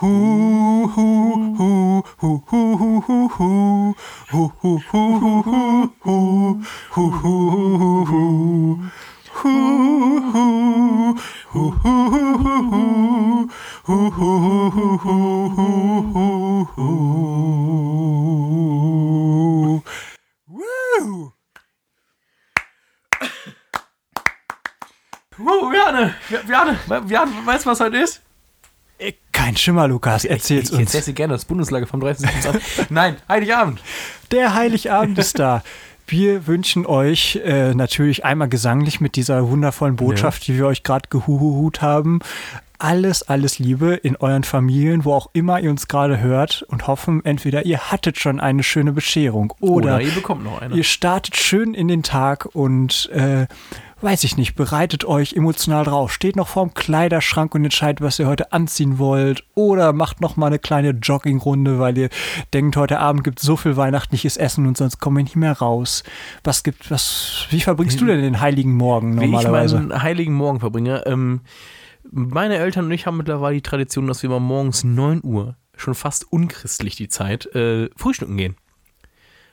Hu, 0.00 0.06
hu, 0.86 1.06
hu, 1.58 2.02
hu, 2.18 2.42
hu, 2.46 2.60
hu, 2.76 2.98
hu, 2.98 3.28
hu, 3.28 3.42
hu, 4.38 5.42
hu. 5.42 6.18
Hu, 9.38 9.52
hu, 10.30 10.38
hu, 10.38 11.02
hu, 12.28 12.72
hu, 13.40 13.90
hu, 13.90 14.08
Bjarne, 25.70 26.14
Bjarne, 26.46 26.78
Bjarne, 27.08 27.32
weißt 27.46 27.64
du, 27.64 27.70
was 27.70 27.80
heute 27.80 27.98
ist? 27.98 28.27
Kein 29.48 29.56
Schimmer, 29.56 29.88
Lukas, 29.88 30.26
erzähl's 30.26 30.64
ich, 30.64 30.72
ich 30.74 30.78
uns. 30.78 30.88
erzähl's 30.88 31.06
dir 31.06 31.14
gerne, 31.14 31.32
das 31.32 31.46
Bundeslage 31.46 31.86
vom 31.86 32.00
30. 32.00 32.28
Nein, 32.90 33.16
Heiligabend. 33.30 33.80
Der 34.30 34.52
Heiligabend 34.52 35.16
ist 35.18 35.38
da. 35.38 35.62
Wir 36.06 36.46
wünschen 36.46 36.84
euch 36.84 37.40
äh, 37.42 37.72
natürlich 37.74 38.26
einmal 38.26 38.50
gesanglich 38.50 39.00
mit 39.00 39.16
dieser 39.16 39.48
wundervollen 39.48 39.96
Botschaft, 39.96 40.46
die 40.48 40.58
wir 40.58 40.66
euch 40.66 40.82
gerade 40.82 41.08
gehuhuhut 41.08 41.80
haben. 41.80 42.18
Alles, 42.78 43.22
alles 43.22 43.58
Liebe 43.58 43.94
in 43.94 44.16
euren 44.16 44.44
Familien, 44.44 45.06
wo 45.06 45.14
auch 45.14 45.30
immer 45.32 45.58
ihr 45.60 45.70
uns 45.70 45.88
gerade 45.88 46.20
hört 46.20 46.62
und 46.68 46.86
hoffen, 46.86 47.24
entweder 47.24 47.64
ihr 47.64 47.90
hattet 47.90 48.18
schon 48.18 48.40
eine 48.40 48.62
schöne 48.62 48.92
Bescherung 48.92 49.54
oder, 49.60 49.96
Oder 49.96 50.00
ihr 50.02 50.12
bekommt 50.12 50.44
noch 50.44 50.60
eine. 50.60 50.74
ihr 50.76 50.84
startet 50.84 51.38
schön 51.38 51.72
in 51.72 51.88
den 51.88 52.02
Tag 52.02 52.46
und 52.52 53.08
äh, 53.12 53.46
weiß 54.00 54.24
ich 54.24 54.36
nicht, 54.36 54.54
bereitet 54.54 55.04
euch 55.04 55.32
emotional 55.32 55.84
drauf, 55.84 56.12
steht 56.12 56.36
noch 56.36 56.48
vorm 56.48 56.72
Kleiderschrank 56.74 57.54
und 57.54 57.64
entscheidet, 57.64 58.00
was 58.00 58.18
ihr 58.18 58.26
heute 58.26 58.52
anziehen 58.52 58.98
wollt 58.98 59.44
oder 59.54 59.92
macht 59.92 60.20
noch 60.20 60.36
mal 60.36 60.46
eine 60.46 60.58
kleine 60.58 60.90
Joggingrunde, 60.90 61.78
weil 61.78 61.98
ihr 61.98 62.08
denkt, 62.52 62.76
heute 62.76 63.00
Abend 63.00 63.24
gibt 63.24 63.40
es 63.40 63.46
so 63.46 63.56
viel 63.56 63.76
weihnachtliches 63.76 64.36
Essen 64.36 64.66
und 64.66 64.76
sonst 64.76 65.00
kommen 65.00 65.16
wir 65.16 65.24
nicht 65.24 65.36
mehr 65.36 65.58
raus. 65.58 66.04
Was 66.44 66.62
gibt, 66.62 66.90
was, 66.90 67.46
wie 67.50 67.60
verbringst 67.60 68.00
du 68.00 68.06
denn 68.06 68.22
den 68.22 68.40
heiligen 68.40 68.74
Morgen 68.74 69.20
Wie 69.20 69.24
ich 69.24 69.30
normalerweise? 69.30 69.76
meinen 69.80 70.02
heiligen 70.02 70.34
Morgen 70.34 70.60
verbringe. 70.60 71.04
Ähm, 71.06 71.40
meine 72.10 72.56
Eltern 72.56 72.86
und 72.86 72.92
ich 72.92 73.06
haben 73.06 73.16
mittlerweile 73.16 73.56
die 73.56 73.62
Tradition, 73.62 74.06
dass 74.06 74.22
wir 74.22 74.30
mal 74.30 74.40
morgens 74.40 74.84
9 74.84 75.20
Uhr, 75.24 75.56
schon 75.76 75.94
fast 75.94 76.32
unchristlich 76.32 76.96
die 76.96 77.08
Zeit, 77.08 77.46
äh, 77.54 77.90
frühstücken 77.96 78.36
gehen. 78.36 78.56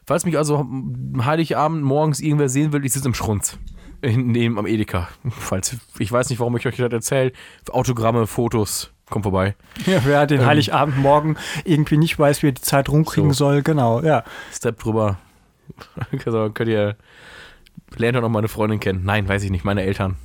Falls 0.07 0.23
mich 0.23 0.37
also 0.37 0.57
am 0.57 1.25
Heiligabend 1.25 1.83
morgens 1.83 2.19
irgendwer 2.19 2.47
sehen 2.47 2.71
will, 2.71 2.85
ich 2.85 2.93
sitze 2.93 3.07
im 3.07 3.15
Schrunz. 3.15 3.57
Hinten 4.09 4.31
neben 4.31 4.59
am 4.59 4.67
Edeka. 4.67 5.07
Falls, 5.29 5.77
ich 5.99 6.11
weiß 6.11 6.29
nicht, 6.29 6.39
warum 6.39 6.55
ich 6.57 6.67
euch 6.67 6.77
das 6.77 6.91
erzähle. 6.91 7.31
Autogramme, 7.71 8.27
Fotos, 8.27 8.91
kommt 9.09 9.23
vorbei. 9.23 9.55
Ja, 9.85 10.03
wer 10.05 10.25
den 10.27 10.41
ähm, 10.41 10.47
Heiligabendmorgen 10.47 11.37
irgendwie 11.63 11.97
nicht 11.97 12.17
weiß, 12.17 12.43
wie 12.43 12.47
er 12.47 12.53
die 12.53 12.61
Zeit 12.61 12.89
rumkriegen 12.89 13.31
So. 13.33 13.45
soll, 13.45 13.61
genau, 13.61 14.01
ja. 14.01 14.23
Step 14.51 14.79
drüber. 14.79 15.17
also 16.25 16.49
könnt 16.51 16.69
ihr, 16.69 16.95
lernt 17.97 18.17
ihr 18.17 18.21
noch 18.21 18.29
meine 18.29 18.47
Freundin 18.47 18.79
kennen? 18.79 19.03
Nein, 19.03 19.27
weiß 19.27 19.43
ich 19.43 19.51
nicht, 19.51 19.65
meine 19.65 19.83
Eltern. 19.83 20.17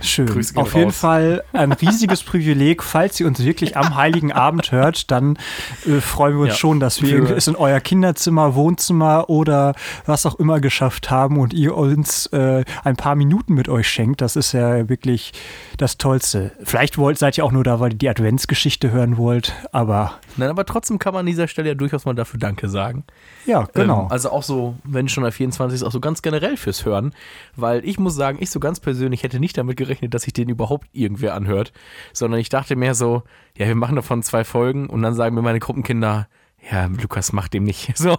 Schön. 0.00 0.28
Auf 0.56 0.74
jeden 0.74 0.86
raus. 0.86 0.98
Fall 0.98 1.42
ein 1.52 1.72
riesiges 1.72 2.22
Privileg. 2.24 2.82
Falls 2.82 3.18
ihr 3.20 3.26
uns 3.26 3.42
wirklich 3.44 3.76
am 3.76 3.96
Heiligen 3.96 4.32
Abend 4.32 4.70
hört, 4.72 5.10
dann 5.10 5.38
äh, 5.86 6.00
freuen 6.00 6.34
wir 6.34 6.40
uns 6.42 6.50
Ja. 6.50 6.56
schon, 6.56 6.80
dass 6.80 7.02
wir 7.02 7.30
es 7.36 7.48
in 7.48 7.56
euer 7.56 7.80
Kinderzimmer, 7.80 8.54
Wohnzimmer 8.54 9.28
oder 9.30 9.74
was 10.06 10.26
auch 10.26 10.36
immer 10.36 10.60
geschafft 10.60 11.10
haben 11.10 11.38
und 11.38 11.52
ihr 11.54 11.76
uns 11.76 12.26
äh, 12.26 12.64
ein 12.84 12.96
paar 12.96 13.14
Minuten 13.14 13.54
mit 13.54 13.68
euch 13.68 13.88
schenkt. 13.88 14.20
Das 14.20 14.36
ist 14.36 14.52
ja 14.52 14.88
wirklich 14.88 15.32
das 15.76 15.98
Tollste. 15.98 16.52
Vielleicht 16.62 16.98
wollt, 16.98 17.18
seid 17.18 17.38
ihr 17.38 17.44
auch 17.44 17.52
nur 17.52 17.64
da, 17.64 17.80
weil 17.80 17.92
ihr 17.92 17.98
die 17.98 18.08
Adventsgeschichte 18.08 18.90
hören 18.90 19.16
wollt, 19.16 19.54
aber 19.72 20.14
Nein, 20.36 20.50
aber 20.50 20.64
trotzdem 20.66 20.98
kann 20.98 21.14
man 21.14 21.20
an 21.20 21.26
dieser 21.26 21.48
Stelle 21.48 21.68
ja 21.68 21.74
durchaus 21.74 22.04
mal 22.04 22.14
dafür 22.14 22.38
Danke 22.38 22.68
sagen. 22.68 23.04
ja, 23.46 23.66
genau. 23.74 24.02
Ähm, 24.02 24.12
also 24.12 24.30
auch 24.30 24.42
so, 24.42 24.76
wenn 24.84 25.08
schon 25.08 25.22
der 25.24 25.32
24 25.32 25.76
ist, 25.76 25.82
auch 25.82 25.90
so 25.92 26.00
ganz 26.00 26.22
generell 26.22 26.56
fürs 26.56 26.84
Hören. 26.84 27.12
Weil 27.56 27.84
ich 27.84 27.98
muss 27.98 28.14
sagen, 28.14 28.38
ich 28.40 28.50
so 28.50 28.60
ganz 28.60 28.80
persönlich 28.80 29.22
hätte 29.22 29.40
nicht 29.40 29.56
damit 29.56 29.76
gerechnet, 29.78 30.12
dass 30.12 30.22
sich 30.22 30.34
den 30.34 30.50
überhaupt 30.50 30.88
irgendwer 30.92 31.34
anhört. 31.34 31.72
Sondern 32.12 32.40
ich 32.40 32.50
dachte 32.50 32.76
mehr 32.76 32.94
so, 32.94 33.22
ja, 33.56 33.66
wir 33.66 33.74
machen 33.74 33.96
davon 33.96 34.22
zwei 34.22 34.44
Folgen 34.44 34.88
und 34.88 35.00
dann 35.02 35.14
sagen 35.14 35.34
mir 35.34 35.42
meine 35.42 35.60
Gruppenkinder, 35.60 36.28
ja, 36.70 36.86
Lukas, 36.86 37.32
macht 37.32 37.54
dem 37.54 37.64
nicht. 37.64 37.92
So, 37.96 38.16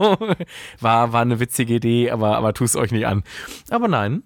war, 0.80 1.14
war 1.14 1.22
eine 1.22 1.40
witzige 1.40 1.76
Idee, 1.76 2.12
aber, 2.12 2.38
aber 2.38 2.54
tu 2.54 2.64
es 2.64 2.76
euch 2.76 2.92
nicht 2.92 3.06
an. 3.06 3.24
Aber 3.70 3.88
nein, 3.88 4.24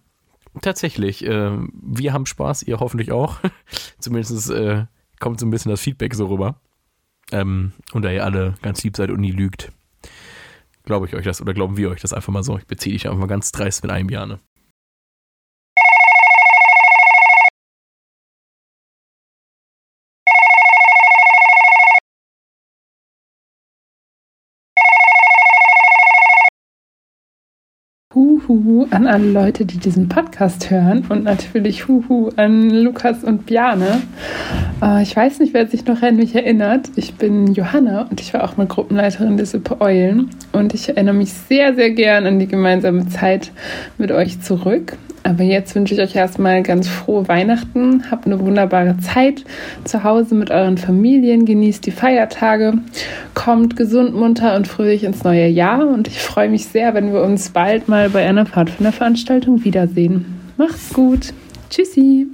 tatsächlich, 0.62 1.26
äh, 1.26 1.52
wir 1.74 2.14
haben 2.14 2.26
Spaß, 2.26 2.64
ihr 2.64 2.80
hoffentlich 2.80 3.12
auch. 3.12 3.40
Zumindest 4.00 4.50
äh, 4.50 4.86
kommt 5.20 5.40
so 5.40 5.46
ein 5.46 5.52
bisschen 5.52 5.72
das 5.72 5.82
Feedback 5.82 6.16
so 6.16 6.28
rüber. 6.28 6.56
Ähm, 7.32 7.74
und 7.94 8.04
da 8.04 8.12
ihr 8.12 8.24
alle 8.24 8.56
ganz 8.62 8.84
lieb 8.84 8.96
seid 8.98 9.10
und 9.10 9.22
nie 9.22 9.32
lügt, 9.32 9.72
glaube 10.86 11.08
ich 11.08 11.16
euch 11.16 11.26
das 11.26 11.42
oder 11.42 11.54
glauben 11.54 11.78
wir 11.78 11.90
euch 11.90 12.02
das 12.02 12.14
einfach 12.14 12.34
mal 12.34 12.44
so. 12.44 12.58
Ich 12.58 12.68
beziehe 12.68 12.94
dich 12.94 13.08
einfach 13.08 13.20
mal 13.20 13.28
ganz 13.28 13.52
dreist 13.52 13.84
mit 13.84 13.92
einem 13.92 14.10
Jahr. 14.10 14.26
Ne? 14.26 14.40
Huhu 28.16 28.86
an 28.92 29.08
alle 29.08 29.32
Leute, 29.32 29.66
die 29.66 29.78
diesen 29.78 30.08
Podcast 30.08 30.70
hören 30.70 31.04
und 31.10 31.24
natürlich 31.24 31.88
Huhu 31.88 32.30
an 32.36 32.70
Lukas 32.70 33.24
und 33.24 33.48
Bjane. 33.48 34.04
Äh, 34.84 35.02
ich 35.02 35.16
weiß 35.16 35.40
nicht, 35.40 35.56
wer 35.56 35.68
sich 35.68 35.86
noch 35.86 36.02
an 36.04 36.18
mich 36.18 36.36
erinnert. 36.36 36.92
Ich 36.96 37.16
bin 37.16 37.54
Johanna 37.54 38.04
und 38.04 38.22
ich 38.22 38.34
war 38.34 38.44
auch 38.44 38.56
mal 38.56 38.68
Gruppenleiterin 38.68 39.38
der 39.38 39.48
Sippe 39.48 39.82
Eulen 39.82 40.30
und 40.52 40.76
ich 40.76 40.90
erinnere 40.90 41.16
mich 41.16 41.34
sehr, 41.34 41.74
sehr 41.74 41.90
gern 41.90 42.28
an 42.28 42.38
die 42.38 42.48
gemeinsame 42.48 43.08
Zeit 43.08 43.52
mit 43.98 44.12
euch 44.12 44.42
zurück. 44.42 44.96
Aber 45.24 45.44
jetzt 45.44 45.74
wünsche 45.74 45.94
ich 45.94 46.02
euch 46.02 46.16
erstmal 46.16 46.64
ganz 46.64 46.88
frohe 46.90 47.28
Weihnachten. 47.28 48.12
Habt 48.12 48.26
eine 48.26 48.40
wunderbare 48.40 48.98
Zeit 48.98 49.46
zu 49.86 50.04
Hause 50.04 50.36
mit 50.36 50.52
euren 50.52 50.78
Familien. 50.78 51.46
Genießt 51.46 51.86
die 51.86 51.92
Feiertage. 51.92 52.74
Kommt 53.34 53.78
gesund, 53.78 54.14
munter 54.14 54.56
und 54.56 54.68
fröhlich 54.68 55.06
ins 55.06 55.24
neue 55.24 55.48
Jahr. 55.48 55.88
Und 55.88 56.10
ich 56.10 56.20
freue 56.20 56.50
mich 56.50 56.66
sehr, 56.66 56.94
wenn 56.94 57.14
wir 57.14 57.22
uns 57.22 57.50
bald 57.50 57.88
mal 57.88 58.10
bei 58.10 58.28
einer 58.28 58.46
Pfadfinderveranstaltung 58.46 59.64
wiedersehen. 59.64 60.26
Macht's 60.58 60.94
gut. 60.94 61.34
Tschüssi. 61.70 62.28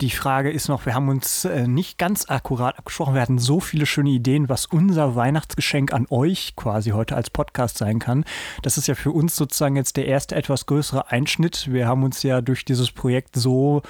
Die 0.00 0.08
Frage 0.08 0.50
ist 0.50 0.68
noch, 0.68 0.86
wir 0.86 0.94
haben 0.94 1.10
uns 1.10 1.44
äh, 1.44 1.68
nicht 1.68 1.98
ganz 1.98 2.30
akkurat 2.30 2.78
abgesprochen. 2.78 3.12
Wir 3.12 3.20
hatten 3.20 3.38
so 3.38 3.60
viele 3.60 3.84
schöne 3.84 4.08
Ideen, 4.08 4.48
was 4.48 4.64
unser 4.64 5.14
Weihnachtsgeschenk 5.14 5.92
an 5.92 6.06
euch 6.08 6.56
quasi 6.56 6.90
heute 6.90 7.16
als 7.16 7.28
Podcast 7.28 7.76
sein 7.76 7.98
kann. 7.98 8.24
Das 8.62 8.78
ist 8.78 8.86
ja 8.86 8.94
für 8.94 9.10
uns 9.10 9.36
sozusagen 9.36 9.76
jetzt 9.76 9.98
der 9.98 10.06
erste 10.06 10.36
etwas 10.36 10.64
größere 10.64 11.10
Einschnitt. 11.10 11.70
Wir 11.70 11.86
haben 11.86 12.02
uns 12.02 12.22
ja 12.22 12.40
durch 12.40 12.64
dieses 12.64 12.90
Projekt 12.92 13.36
so 13.36 13.82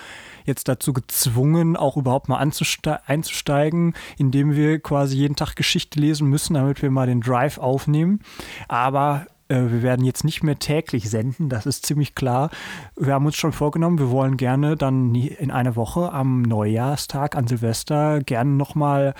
jetzt 0.44 0.66
dazu 0.66 0.92
gezwungen, 0.92 1.76
auch 1.76 1.96
überhaupt 1.96 2.28
mal 2.28 2.38
einzusteigen, 2.38 3.94
indem 4.18 4.56
wir 4.56 4.80
quasi 4.80 5.16
jeden 5.16 5.36
Tag 5.36 5.54
Geschichte 5.54 6.00
lesen 6.00 6.26
müssen, 6.26 6.54
damit 6.54 6.82
wir 6.82 6.90
mal 6.90 7.06
den 7.06 7.20
Drive 7.20 7.58
aufnehmen. 7.58 8.18
Aber 8.66 9.26
wir 9.50 9.82
werden 9.82 10.05
jetzt 10.05 10.25
nicht 10.25 10.43
mehr 10.43 10.58
täglich 10.58 11.11
senden, 11.11 11.49
das 11.49 11.67
ist 11.67 11.85
ziemlich 11.85 12.14
klar. 12.14 12.50
Wir 12.97 13.14
haben 13.14 13.26
uns 13.26 13.37
schon 13.37 13.52
vorgenommen, 13.52 13.99
wir 13.99 14.11
wollen 14.11 14.37
gerne 14.37 14.76
dann 14.76 15.14
in 15.14 15.50
einer 15.50 15.76
Woche 15.76 16.12
am 16.12 16.43
Neujahrstag, 16.43 17.37
an 17.37 17.47
Silvester, 17.47 18.20
gerne 18.20 18.50
nochmal 18.50 19.14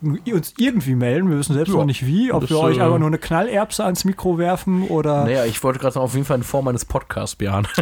uns 0.00 0.54
irgendwie 0.58 0.94
melden. 0.94 1.28
Wir 1.28 1.38
wissen 1.38 1.54
selbst 1.54 1.70
Ja, 1.70 1.76
noch 1.76 1.84
nicht 1.84 2.06
wie, 2.06 2.32
ob 2.32 2.42
das, 2.42 2.50
wir 2.50 2.60
euch 2.60 2.78
äh, 2.78 2.82
einfach 2.82 2.98
nur 2.98 3.08
eine 3.08 3.18
Knallerbse 3.18 3.84
ans 3.84 4.04
Mikro 4.04 4.38
werfen 4.38 4.84
oder 4.84 5.24
Naja, 5.24 5.44
ich 5.44 5.62
wollte 5.64 5.78
gerade 5.78 5.98
auf 5.98 6.14
jeden 6.14 6.24
Fall 6.24 6.36
in 6.38 6.44
Form 6.44 6.68
eines 6.68 6.84
Podcasts, 6.84 7.34
Björn. 7.34 7.66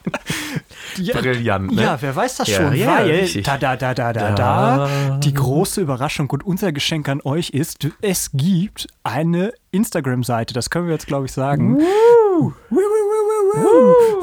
ja, 0.98 1.20
Brillant, 1.20 1.72
ne? 1.72 1.82
Ja, 1.82 1.98
wer 2.00 2.14
weiß 2.14 2.36
das 2.36 2.50
schon, 2.50 2.74
ja, 2.74 2.98
weil 2.98 3.26
da, 3.42 3.56
da, 3.56 3.76
da, 3.76 3.94
da, 3.94 4.12
da, 4.12 4.32
da, 4.32 5.18
die 5.22 5.34
große 5.34 5.80
Überraschung 5.80 6.30
und 6.30 6.44
unser 6.44 6.72
Geschenk 6.72 7.08
an 7.08 7.20
euch 7.22 7.50
ist, 7.50 7.88
es 8.00 8.30
gibt 8.32 8.88
eine 9.02 9.52
Instagram-Seite, 9.70 10.54
das 10.54 10.70
können 10.70 10.86
wir 10.86 10.92
jetzt, 10.92 11.06
glaube 11.06 11.26
ich, 11.26 11.32
sagen. 11.32 11.78
Woo, 11.78 12.52
woo, 12.70 12.76
woo. 12.76 12.82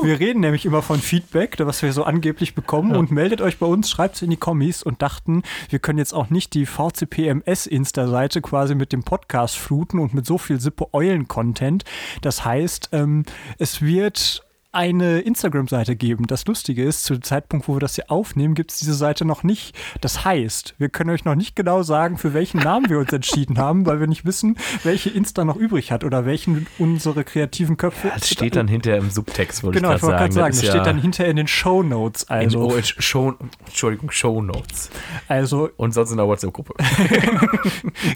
Wir 0.04 0.20
reden 0.20 0.40
nämlich 0.40 0.66
immer 0.66 0.82
von 0.82 1.00
Feedback, 1.00 1.56
was 1.60 1.82
wir 1.82 1.94
so 1.94 2.04
angeblich 2.04 2.56
bekommen 2.56 2.96
und 2.96 3.12
meldet 3.12 3.42
euch 3.42 3.58
bei 3.58 3.66
uns, 3.66 3.90
schreibt 3.90 4.16
es 4.16 4.22
in 4.22 4.30
die 4.30 4.38
Kommis 4.38 4.84
und 4.84 5.02
dachten, 5.02 5.44
wir 5.70 5.80
können 5.80 6.00
jetzt 6.00 6.14
auch 6.14 6.30
nicht 6.30 6.54
die 6.54 6.66
VCPMS-Insta-Seite 6.66 8.42
quasi 8.42 8.76
mit 8.76 8.92
dem 8.92 9.04
Podcast 9.04 9.58
fluten 9.58 10.00
und 10.00 10.14
mit 10.14 10.26
so 10.26 10.38
viel 10.38 10.60
Sippe-Eulen-Content. 10.60 11.84
Das 12.22 12.46
heißt, 12.46 12.90
ähm, 12.94 13.26
es 13.58 13.82
wird 13.82 14.44
eine 14.72 15.22
Instagram-Seite 15.22 15.96
geben. 15.96 16.28
Das 16.28 16.46
Lustige 16.46 16.84
ist, 16.84 17.04
zu 17.04 17.14
dem 17.16 17.24
Zeitpunkt, 17.24 17.68
wo 17.68 17.76
wir 17.76 17.80
das 17.80 17.96
hier 17.96 18.12
aufnehmen, 18.12 18.54
gibt 18.54 18.72
es 18.72 18.78
diese 18.78 18.94
Seite 18.94 19.26
noch 19.26 19.42
nicht. 19.42 19.76
Das 20.02 20.24
heißt, 20.26 20.76
wir 20.78 20.90
können 20.90 21.10
euch 21.10 21.26
noch 21.26 21.34
nicht 21.34 21.56
genau 21.56 21.82
sagen, 21.82 22.18
für 22.18 22.36
welchen 22.36 22.60
Namen 22.60 22.88
wir 22.88 23.00
uns 23.00 23.12
entschieden 23.12 23.58
haben, 23.58 23.88
weil 23.88 24.00
wir 24.00 24.06
nicht 24.06 24.26
wissen, 24.26 24.58
welche 24.84 25.10
Insta 25.10 25.44
noch 25.44 25.56
übrig 25.56 25.92
hat 25.92 26.04
oder 26.04 26.26
welchen 26.26 26.68
unsere 26.78 27.24
kreativen 27.24 27.78
Köpfe. 27.78 28.12
Das 28.14 28.30
steht 28.30 28.56
dann 28.56 28.68
hinterher 28.68 29.00
im 29.00 29.10
Subtext, 29.10 29.64
wollte 29.64 29.80
Genau, 29.80 29.92
ich 29.92 29.98
ich 29.98 30.04
wollte 30.04 30.18
gerade 30.18 30.34
gerade 30.34 30.34
sagen. 30.34 30.54
sagen, 30.54 30.66
das 30.68 30.76
steht 30.76 30.86
dann 30.86 31.02
hinterher 31.02 31.32
in 31.32 31.38
den 31.38 31.48
Show 31.48 31.82
Notes. 31.82 32.24
in, 32.24 32.30
Also, 32.30 32.60
oh, 32.60 32.76
in 32.76 32.84
Show, 32.84 33.34
Entschuldigung, 33.66 34.12
Show 34.12 34.40
Notes. 34.42 34.92
also 35.28 35.70
Und 35.78 35.96
sonst 35.96 36.12
in 36.12 36.18
der 36.18 36.28
WhatsApp-Gruppe. 36.28 36.74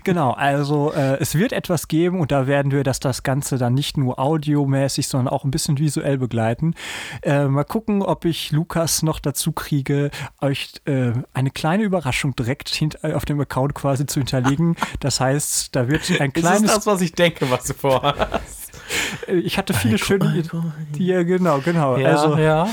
Genau, 0.04 0.32
also 0.32 0.92
äh, 0.94 1.18
es 1.20 1.36
wird 1.36 1.52
etwas 1.54 1.88
geben 1.88 2.20
und 2.20 2.32
da 2.32 2.48
werden 2.48 2.72
wir, 2.72 2.84
dass 2.84 3.00
das 3.00 3.24
Ganze 3.24 3.58
dann 3.58 3.74
nicht 3.74 3.98
nur 3.98 4.20
audiomäßig, 4.20 5.08
sondern 5.08 5.34
auch 5.34 5.44
ein 5.44 5.52
bisschen 5.52 5.78
visuell 5.78 6.18
begleiten. 6.18 6.43
Äh, 7.22 7.46
mal 7.46 7.64
gucken, 7.64 8.02
ob 8.02 8.26
ich 8.26 8.52
Lukas 8.52 9.02
noch 9.04 9.20
dazu 9.20 9.52
kriege, 9.52 10.12
euch 10.42 10.74
äh, 10.86 11.12
eine 11.34 11.52
kleine 11.52 11.84
Überraschung 11.84 12.36
direkt 12.36 12.82
äh, 13.04 13.14
auf 13.14 13.26
dem 13.26 13.40
Account 13.40 13.74
quasi 13.76 14.06
zu 14.06 14.20
hinterlegen. 14.20 14.76
Das 15.00 15.20
heißt, 15.20 15.76
da 15.76 15.88
wird 15.88 16.10
ein 16.22 16.32
Das 16.34 16.44
ist 16.44 16.50
kleines. 16.50 16.74
das, 16.76 16.86
was 16.88 17.02
ich 17.02 17.14
denke, 17.14 17.50
was 17.50 17.66
du 17.66 17.74
vorhast. 17.74 18.63
ich 19.28 19.58
hatte 19.58 19.74
viele 19.74 19.98
schöne. 19.98 20.44
Ja, 20.98 21.24
genau, 21.24 21.60
genau. 21.60 21.98
Ja, 21.98 22.10
also 22.10 22.38
ja. 22.38 22.68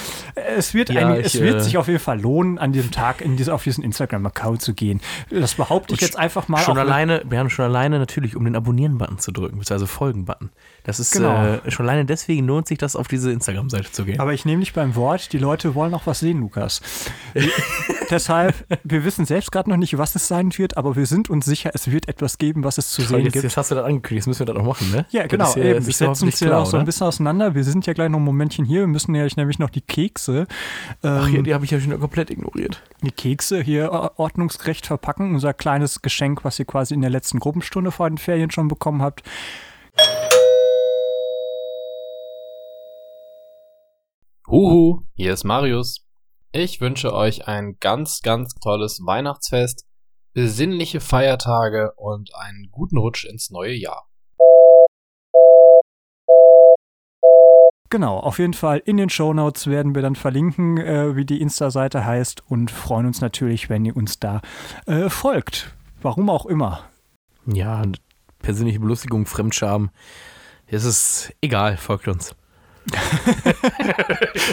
es 0.56 0.74
wird, 0.74 0.90
Ja, 0.90 1.08
ein, 1.08 1.20
ich, 1.20 1.26
es 1.34 1.40
wird 1.40 1.56
äh, 1.56 1.60
sich 1.60 1.76
auf 1.78 1.86
jeden 1.88 1.98
Fall 2.00 2.20
lohnen, 2.20 2.58
an 2.58 2.72
diesem 2.72 2.90
Tag 2.90 3.20
in 3.20 3.36
diese, 3.36 3.54
auf 3.54 3.62
diesen 3.64 3.84
Instagram-Account 3.84 4.62
zu 4.62 4.74
gehen. 4.74 5.00
Das 5.30 5.54
behaupte 5.54 5.94
ich 5.94 6.00
jetzt 6.00 6.18
einfach 6.18 6.48
mal. 6.48 6.58
Schon 6.62 6.78
alleine, 6.78 7.22
wir 7.28 7.38
haben 7.38 7.50
schon 7.50 7.64
alleine 7.64 7.98
natürlich, 7.98 8.36
um 8.36 8.44
den 8.44 8.56
Abonnieren-Button 8.56 9.18
zu 9.18 9.32
drücken, 9.32 9.60
also 9.70 9.86
Folgen-Button. 9.86 10.50
Das 10.84 10.98
ist 11.00 11.12
Genau. 11.12 11.44
äh, 11.64 11.70
schon 11.70 11.86
alleine 11.88 12.04
deswegen 12.04 12.46
lohnt 12.46 12.66
sich 12.68 12.78
das, 12.78 12.96
auf 12.96 13.06
diese 13.08 13.30
Instagram-Seite 13.32 13.92
zu 13.92 14.04
gehen. 14.04 14.20
Aber 14.20 14.32
ich 14.32 14.44
nehme 14.44 14.60
dich 14.60 14.72
beim 14.72 14.94
Wort, 14.96 15.32
die 15.32 15.38
Leute 15.38 15.74
wollen 15.74 15.94
auch 15.94 16.06
was 16.06 16.20
sehen, 16.20 16.40
Lukas. 16.40 16.80
Deshalb, 18.10 18.54
wir 18.84 19.04
wissen 19.04 19.24
selbst 19.24 19.52
gerade 19.52 19.70
noch 19.70 19.76
nicht, 19.76 19.96
was 19.98 20.14
es 20.14 20.26
sein 20.26 20.50
wird, 20.58 20.76
aber 20.76 20.96
wir 20.96 21.06
sind 21.06 21.30
uns 21.30 21.44
sicher, 21.44 21.70
es 21.74 21.90
wird 21.90 22.08
etwas 22.08 22.38
geben, 22.38 22.64
was 22.64 22.78
es 22.78 22.90
zu 22.90 23.02
Toll, 23.02 23.08
sehen 23.08 23.24
jetzt, 23.24 23.32
gibt. 23.34 23.44
jetzt 23.44 23.56
hast 23.56 23.70
du 23.70 23.74
das 23.76 23.84
angekündigt, 23.84 24.22
jetzt 24.22 24.26
müssen 24.26 24.40
wir 24.46 24.52
das 24.52 24.56
auch 24.56 24.66
machen, 24.66 24.90
ne? 24.90 25.06
Ja, 25.10 25.22
Das 25.22 25.30
genau, 25.30 25.48
ist 25.48 25.56
ja- 25.56 25.64
eben. 25.64 25.84
Wir 25.98 26.06
ja 26.06 26.14
setzen 26.14 26.26
uns 26.26 26.38
klar, 26.38 26.62
auch 26.62 26.66
so 26.66 26.76
ein 26.76 26.84
bisschen 26.84 27.06
auseinander. 27.06 27.54
Wir 27.54 27.64
sind 27.64 27.86
ja 27.86 27.92
gleich 27.92 28.08
noch 28.08 28.18
ein 28.18 28.24
Momentchen 28.24 28.64
hier. 28.64 28.80
Wir 28.80 28.86
müssen 28.86 29.14
ja 29.14 29.26
nämlich 29.36 29.58
noch 29.58 29.70
die 29.70 29.80
Kekse, 29.80 30.46
Ach, 31.02 31.26
ähm, 31.26 31.34
ja, 31.34 31.42
die 31.42 31.54
habe 31.54 31.64
ich 31.64 31.70
ja 31.70 31.80
schon 31.80 31.98
komplett 31.98 32.30
ignoriert. 32.30 32.82
die 33.02 33.10
Kekse 33.10 33.60
hier 33.60 34.12
ordnungsgerecht 34.16 34.86
verpacken. 34.86 35.34
Unser 35.34 35.54
kleines 35.54 36.02
Geschenk, 36.02 36.44
was 36.44 36.58
ihr 36.58 36.64
quasi 36.64 36.94
in 36.94 37.00
der 37.00 37.10
letzten 37.10 37.38
Gruppenstunde 37.40 37.90
vor 37.90 38.08
den 38.08 38.18
Ferien 38.18 38.50
schon 38.50 38.68
bekommen 38.68 39.02
habt. 39.02 39.22
Huhu, 44.48 45.02
hier 45.14 45.32
ist 45.32 45.44
Marius. 45.44 46.06
Ich 46.52 46.80
wünsche 46.80 47.14
euch 47.14 47.46
ein 47.46 47.76
ganz, 47.78 48.22
ganz 48.22 48.54
tolles 48.56 49.00
Weihnachtsfest, 49.04 49.86
besinnliche 50.32 51.00
Feiertage 51.00 51.92
und 51.96 52.34
einen 52.34 52.68
guten 52.72 52.98
Rutsch 52.98 53.24
ins 53.24 53.50
neue 53.50 53.74
Jahr. 53.74 54.09
Genau, 57.90 58.18
auf 58.18 58.38
jeden 58.38 58.54
Fall 58.54 58.80
in 58.84 58.96
den 58.98 59.10
Shownotes 59.10 59.66
werden 59.66 59.94
wir 59.96 60.02
dann 60.02 60.14
verlinken, 60.14 60.78
äh, 60.78 61.16
wie 61.16 61.24
die 61.24 61.40
Insta-Seite 61.40 62.04
heißt 62.04 62.42
und 62.48 62.70
freuen 62.70 63.06
uns 63.06 63.20
natürlich, 63.20 63.68
wenn 63.68 63.84
ihr 63.84 63.96
uns 63.96 64.20
da 64.20 64.40
äh, 64.86 65.10
folgt. 65.10 65.74
Warum 66.00 66.30
auch 66.30 66.46
immer. 66.46 66.84
Ja, 67.46 67.82
persönliche 68.38 68.78
Belustigung, 68.80 69.26
Fremdscham. 69.26 69.90
Es 70.68 70.84
ist 70.84 71.32
egal, 71.42 71.76
folgt 71.76 72.06
uns. 72.06 72.34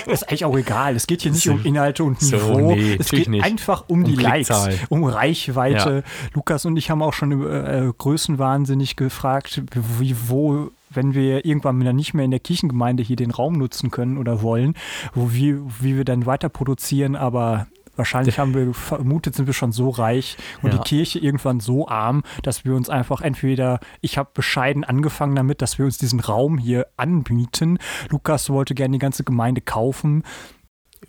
Ist 0.08 0.28
eigentlich 0.30 0.46
auch 0.46 0.58
egal. 0.58 0.96
Es 0.96 1.08
geht 1.08 1.22
hier 1.22 1.32
nicht 1.32 1.44
So. 1.44 1.54
um 1.54 1.64
Inhalte 1.66 2.04
und 2.04 2.20
So, 2.20 2.36
Niveau. 2.38 2.76
nee, 2.76 2.98
es 3.00 3.10
geht 3.10 3.28
nicht. 3.30 3.44
einfach 3.44 3.86
um, 3.88 4.00
Um 4.00 4.04
die 4.06 4.16
Likes, 4.16 4.48
Klickzahlen. 4.50 4.80
um 4.90 5.04
Reichweite. 5.06 6.04
Lukas 6.34 6.66
und 6.66 6.78
ich 6.78 6.90
haben 6.90 7.02
auch 7.02 7.14
schon 7.14 7.32
über 7.32 7.68
äh, 7.68 7.92
Größenwahnsinnig 7.98 8.96
gefragt, 8.96 9.62
wie, 10.00 10.16
wo, 10.28 10.72
wenn 10.90 11.14
wir 11.14 11.46
irgendwann 11.46 11.80
wieder 11.80 11.94
nicht 11.94 12.14
mehr 12.14 12.26
in 12.26 12.32
der 12.32 12.40
Kirchengemeinde 12.40 13.04
hier 13.04 13.16
den 13.16 13.32
Raum 13.32 13.54
nutzen 13.54 13.92
können 13.92 14.18
oder 14.18 14.42
wollen, 14.42 14.74
wo 15.14 15.32
wie, 15.32 15.56
wie 15.82 15.98
wir 15.98 16.06
dann 16.06 16.26
weiter 16.26 16.50
produzieren, 16.50 17.16
aber 17.16 17.68
Wahrscheinlich 17.98 18.38
haben 18.38 18.54
wir 18.54 18.76
vermutet, 18.76 19.34
sind 19.34 19.48
wir 19.48 19.56
schon 19.56 19.72
so 19.72 19.90
reich 19.90 20.38
und 20.62 20.72
Ja. 20.72 20.78
die 20.78 20.84
Kirche 20.88 21.18
irgendwann 21.18 21.60
so 21.60 21.88
arm, 21.88 22.22
dass 22.44 22.64
wir 22.64 22.76
uns 22.76 22.92
einfach 22.92 23.22
entweder, 23.22 23.80
ich 24.02 24.20
habe 24.20 24.30
bescheiden 24.36 24.84
angefangen 24.84 25.36
damit, 25.36 25.64
dass 25.64 25.80
wir 25.80 25.86
uns 25.86 25.98
diesen 25.98 26.20
Raum 26.20 26.60
hier 26.60 26.86
anbieten. 26.96 27.80
Lukas 28.12 28.52
wollte 28.52 28.76
gerne 28.76 28.94
die 28.94 29.00
ganze 29.00 29.24
Gemeinde 29.24 29.62
kaufen. 29.62 30.22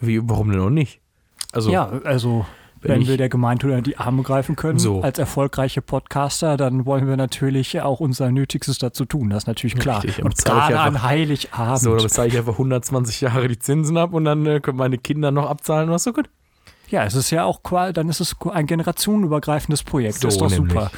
Wie, 0.01 0.27
warum 0.27 0.51
denn 0.51 0.61
auch 0.61 0.71
nicht? 0.71 1.03
Also, 1.53 1.71
Ja, 1.71 1.91
also 2.05 2.47
wenn 2.81 3.01
wenn 3.01 3.07
wir 3.09 3.17
der 3.17 3.29
Gemeinde 3.29 3.67
unter 3.67 3.83
die 3.83 3.97
Arme 3.99 4.23
greifen 4.23 4.57
können, 4.57 4.79
So. 4.79 5.03
als 5.03 5.19
erfolgreiche 5.19 5.83
Podcaster, 5.83 6.57
dann 6.57 6.87
wollen 6.87 7.07
wir 7.09 7.17
natürlich 7.17 7.81
auch 7.81 8.01
unser 8.01 8.31
Nötigstes 8.31 8.79
dazu 8.79 9.05
tun. 9.05 9.31
Das 9.31 9.45
ist 9.45 9.47
natürlich 9.47 9.77
klar. 9.77 10.03
Richtig, 10.03 10.25
und 10.25 10.37
zahle 10.37 10.61
ich 10.61 10.67
gerade 10.69 10.81
an 10.97 11.03
Heiligabend. 11.03 11.79
so, 11.81 11.97
da 11.97 12.03
bezahle 12.03 12.29
ich 12.29 12.37
einfach 12.39 12.53
120 12.55 13.21
Jahre 13.21 13.49
die 13.49 13.59
Zinsen 13.59 13.97
ab 13.97 14.13
und 14.13 14.25
dann 14.25 14.47
äh, 14.47 14.61
können 14.61 14.79
meine 14.79 14.99
Kinder 14.99 15.31
noch 15.31 15.49
abzahlen 15.49 15.91
ist 15.91 16.05
so 16.05 16.13
gut. 16.13 16.29
ja, 16.89 17.05
es 17.05 17.15
ist 17.15 17.31
ja 17.31 17.45
auch, 17.45 17.61
dann 17.93 18.09
ist 18.09 18.21
es 18.21 18.35
ein 18.53 18.67
generationenübergreifendes 18.67 19.83
Projekt. 19.83 20.17
So 20.21 20.29
das 20.29 20.35
ist 20.35 20.41
doch 20.41 20.51
nämlich. 20.51 20.73
super. 20.73 20.91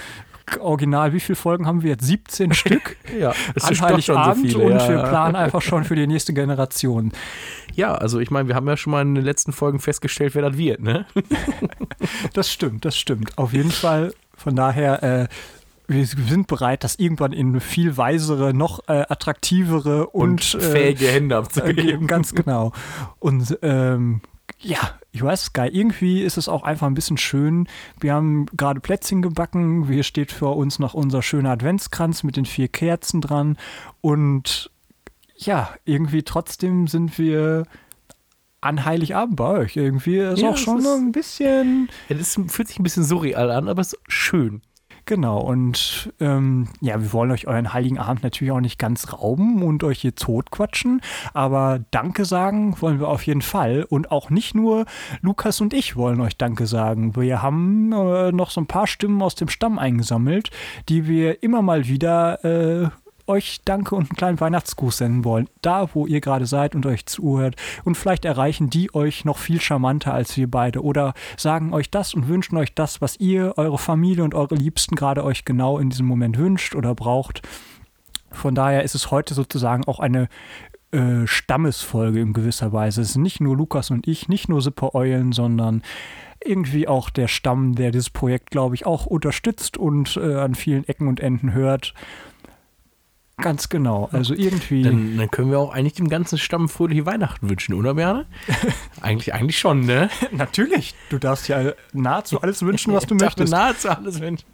Original, 0.59 1.13
wie 1.13 1.21
viele 1.21 1.37
Folgen 1.37 1.67
haben 1.67 1.83
wir 1.83 1.91
jetzt? 1.91 2.07
17 2.07 2.53
Stück 2.55 2.97
Ja, 3.19 3.33
es 3.55 3.65
an 3.65 3.73
ist 3.73 3.83
doch 3.83 3.89
schon 3.89 4.01
so 4.01 4.15
Heiligabend 4.19 4.47
viele. 4.47 4.65
und 4.65 4.73
ja, 4.73 4.89
wir 4.89 4.99
planen 4.99 5.37
einfach 5.37 5.63
schon 5.63 5.85
für 5.85 5.97
die 5.97 6.07
nächste 6.07 6.33
Generation. 6.33 7.13
Ja, 7.75 7.95
also 7.95 8.19
ich 8.21 8.31
meine, 8.31 8.49
wir 8.49 8.55
haben 8.55 8.67
ja 8.67 8.77
schon 8.77 8.91
mal 8.91 9.03
in 9.03 9.15
den 9.15 9.25
letzten 9.25 9.53
Folgen 9.53 9.79
festgestellt, 9.79 10.35
wer 10.35 10.43
das 10.43 10.57
wird, 10.57 10.81
ne? 10.81 11.07
Das 12.33 12.51
stimmt, 12.51 12.85
das 12.85 12.97
stimmt. 12.97 13.37
Auf 13.37 13.53
jeden 13.53 13.71
Fall, 13.71 14.13
von 14.37 14.57
daher, 14.57 15.03
äh, 15.03 15.29
wir 15.87 16.07
sind 16.07 16.47
bereit, 16.47 16.85
das 16.85 16.97
irgendwann 16.97 17.33
in 17.33 17.61
viel 17.61 17.97
weisere, 17.97 18.55
noch 18.55 18.89
äh, 18.89 19.05
attraktivere 19.09 20.07
und, 20.07 20.55
äh, 20.55 20.61
fähige 20.61 21.09
Hände 21.09 21.35
äh, 21.35 21.39
abzugeben. 21.39 21.87
geben, 21.87 22.07
ganz 22.09 22.35
genau. 22.35 22.73
Und 23.19 23.59
ähm, 23.63 24.21
ja, 24.61 24.79
ich 25.11 25.23
weiß 25.23 25.53
geil. 25.55 25.71
Irgendwie 25.73 26.23
ist 26.23 26.37
es 26.37 26.49
auch 26.49 26.63
einfach 26.63 26.87
ein 26.87 26.95
bisschen 26.95 27.17
schön. 27.17 27.67
Wir 27.99 28.15
haben 28.15 28.47
gerade 28.57 28.81
Plätzchen 28.81 29.23
gebacken. 29.23 29.87
Hier 29.89 30.03
steht 30.03 30.33
vor 30.33 30.57
uns 30.57 30.79
noch 30.79 30.95
unser 30.95 31.23
schöner 31.23 31.51
Adventskranz 31.51 32.23
mit 32.23 32.37
den 32.37 32.45
vier 32.45 32.69
Kerzen 32.69 33.21
dran. 33.21 33.57
Und 34.01 34.71
ja, 35.37 35.71
irgendwie 35.85 36.23
trotzdem 36.23 36.87
sind 36.89 37.19
wir 37.19 37.65
an 38.61 38.85
Heiligabend 38.85 39.37
bei 39.37 39.47
euch. 39.61 39.77
Irgendwie 39.77 40.19
ist 40.19 40.41
Ja, 40.41 40.51
auch 40.51 40.57
schon 40.59 40.81
ist- 40.81 40.87
ein 40.87 41.13
bisschen 41.13 41.89
Ja, 42.11 42.17
das 42.17 42.39
fühlt 42.49 42.69
sich 42.69 42.79
ein 42.79 42.83
bisschen 42.83 43.05
surreal 43.05 43.51
an, 43.51 43.69
aber 43.69 43.81
es 43.81 43.95
ist 43.95 44.01
schön. 44.09 44.61
Genau, 45.07 45.41
und 45.41 46.13
ähm, 46.21 46.69
ja, 46.81 47.01
wir 47.01 47.13
wollen 47.13 47.31
euch 47.31 47.47
euren 47.47 47.73
heiligen 47.73 47.99
Abend 47.99 48.23
natürlich 48.23 48.53
auch 48.53 48.61
nicht 48.61 48.79
ganz 48.79 49.13
rauben 49.13 49.63
und 49.63 49.83
euch 49.83 50.01
hier 50.01 50.15
totquatschen, 50.15 51.01
aber 51.35 51.81
Danke 51.91 52.25
sagen 52.25 52.81
wollen 52.81 53.01
wir 53.01 53.09
auf 53.09 53.27
jeden 53.27 53.43
Fall. 53.43 53.85
Und 53.89 54.11
auch 54.11 54.31
nicht 54.31 54.55
nur 54.55 54.87
Lukas 55.21 55.61
und 55.61 55.75
ich 55.75 55.97
wollen 55.97 56.21
euch 56.21 56.37
Danke 56.37 56.67
sagen. 56.67 57.17
Wir 57.17 57.43
haben 57.43 57.93
äh, 57.93 58.33
noch 58.33 58.51
so 58.51 58.61
ein 58.61 58.67
paar 58.67 58.87
Stimmen 58.87 59.23
aus 59.23 59.35
dem 59.35 59.49
Stamm 59.49 59.79
eingesammelt, 59.79 60.51
die 60.89 61.07
wir 61.07 61.43
immer 61.43 61.63
mal 61.63 61.87
wieder 61.89 62.45
äh, 62.45 62.91
euch 63.31 63.61
Danke 63.65 63.95
und 63.95 64.11
einen 64.11 64.17
kleinen 64.17 64.41
Weihnachtsgruß 64.41 64.99
senden 64.99 65.25
wollen. 65.25 65.49
Da, 65.63 65.89
wo 65.95 66.07
ihr 66.07 66.21
gerade 66.21 66.47
seid 66.47 66.75
und 66.75 66.85
euch 66.85 67.07
zuhört. 67.07 67.57
Und 67.85 67.97
vielleicht 67.97 68.25
erreichen 68.25 68.69
die 68.69 68.95
euch 68.95 69.25
noch 69.25 69.39
viel 69.39 69.61
charmanter 69.61 70.13
als 70.13 70.37
wir 70.37 70.51
beide. 70.51 70.83
Oder 70.83 71.15
sagen 71.37 71.73
euch 71.73 71.91
das 71.91 72.13
und 72.13 72.29
wünschen 72.29 72.59
euch 72.59 72.75
das, 72.75 73.01
was 73.01 73.19
ihr, 73.19 73.55
eure 73.57 73.79
Familie 73.79 74.25
und 74.25 74.35
eure 74.35 74.55
Liebsten 74.55 74.97
gerade 74.97 75.25
euch 75.25 75.45
genau 75.45 75.79
in 75.79 75.89
diesem 75.89 76.07
Moment 76.07 76.37
wünscht 76.37 76.75
oder 76.75 76.95
braucht. 76.95 77.43
Von 78.33 78.55
daher 78.55 78.83
ist 78.83 78.95
es 78.95 79.11
heute 79.11 79.35
sozusagen 79.35 79.85
auch 79.85 79.99
eine 79.99 80.29
äh, 80.93 81.27
Stammesfolge 81.27 82.21
in 82.21 82.33
gewisser 82.33 82.73
Weise. 82.73 83.03
Es 83.03 83.13
sind 83.13 83.23
nicht 83.23 83.41
nur 83.41 83.57
Lukas 83.57 83.91
und 83.91 84.09
ich, 84.09 84.29
nicht 84.29 84.49
nur 84.49 84.61
Sippe 84.61 84.95
Eulen, 84.95 85.33
sondern 85.33 85.83
irgendwie 86.45 86.89
auch 86.89 87.11
der 87.11 87.29
Stamm, 87.29 87.75
der 87.75 87.91
dieses 87.91 88.11
Projekt, 88.11 88.51
glaube 88.51 88.75
ich, 88.75 88.87
auch 88.87 89.07
unterstützt 89.07 89.77
und 89.77 90.17
äh, 90.17 90.37
an 90.37 90.55
vielen 90.55 90.89
Ecken 90.89 91.07
und 91.07 91.21
Enden 91.21 91.53
hört. 91.53 91.95
Ganz 93.41 93.69
genau. 93.69 94.09
Also 94.13 94.35
irgendwie. 94.35 94.83
Dann, 94.83 95.17
dann 95.17 95.31
können 95.31 95.51
wir 95.51 95.59
auch 95.59 95.73
eigentlich 95.73 95.95
dem 95.95 96.09
ganzen 96.09 96.39
Stamm 96.39 96.69
fröhliche 96.69 97.07
Weihnachten 97.07 97.49
wünschen, 97.49 97.75
oder 97.75 97.95
Berne? 97.95 98.27
eigentlich, 99.01 99.33
eigentlich 99.35 99.59
schon, 99.59 99.81
ne? 99.81 100.11
Natürlich. 100.33 100.95
Du 101.09 101.19
darfst 101.19 101.49
ja 101.49 101.73
nahezu 101.93 102.41
alles 102.41 102.63
wünschen, 102.63 102.93
was 102.93 103.07
du 103.07 103.15
möchtest. 103.15 103.53
nahezu 103.53 103.89
alles 103.91 104.21
wünschen. 104.21 104.47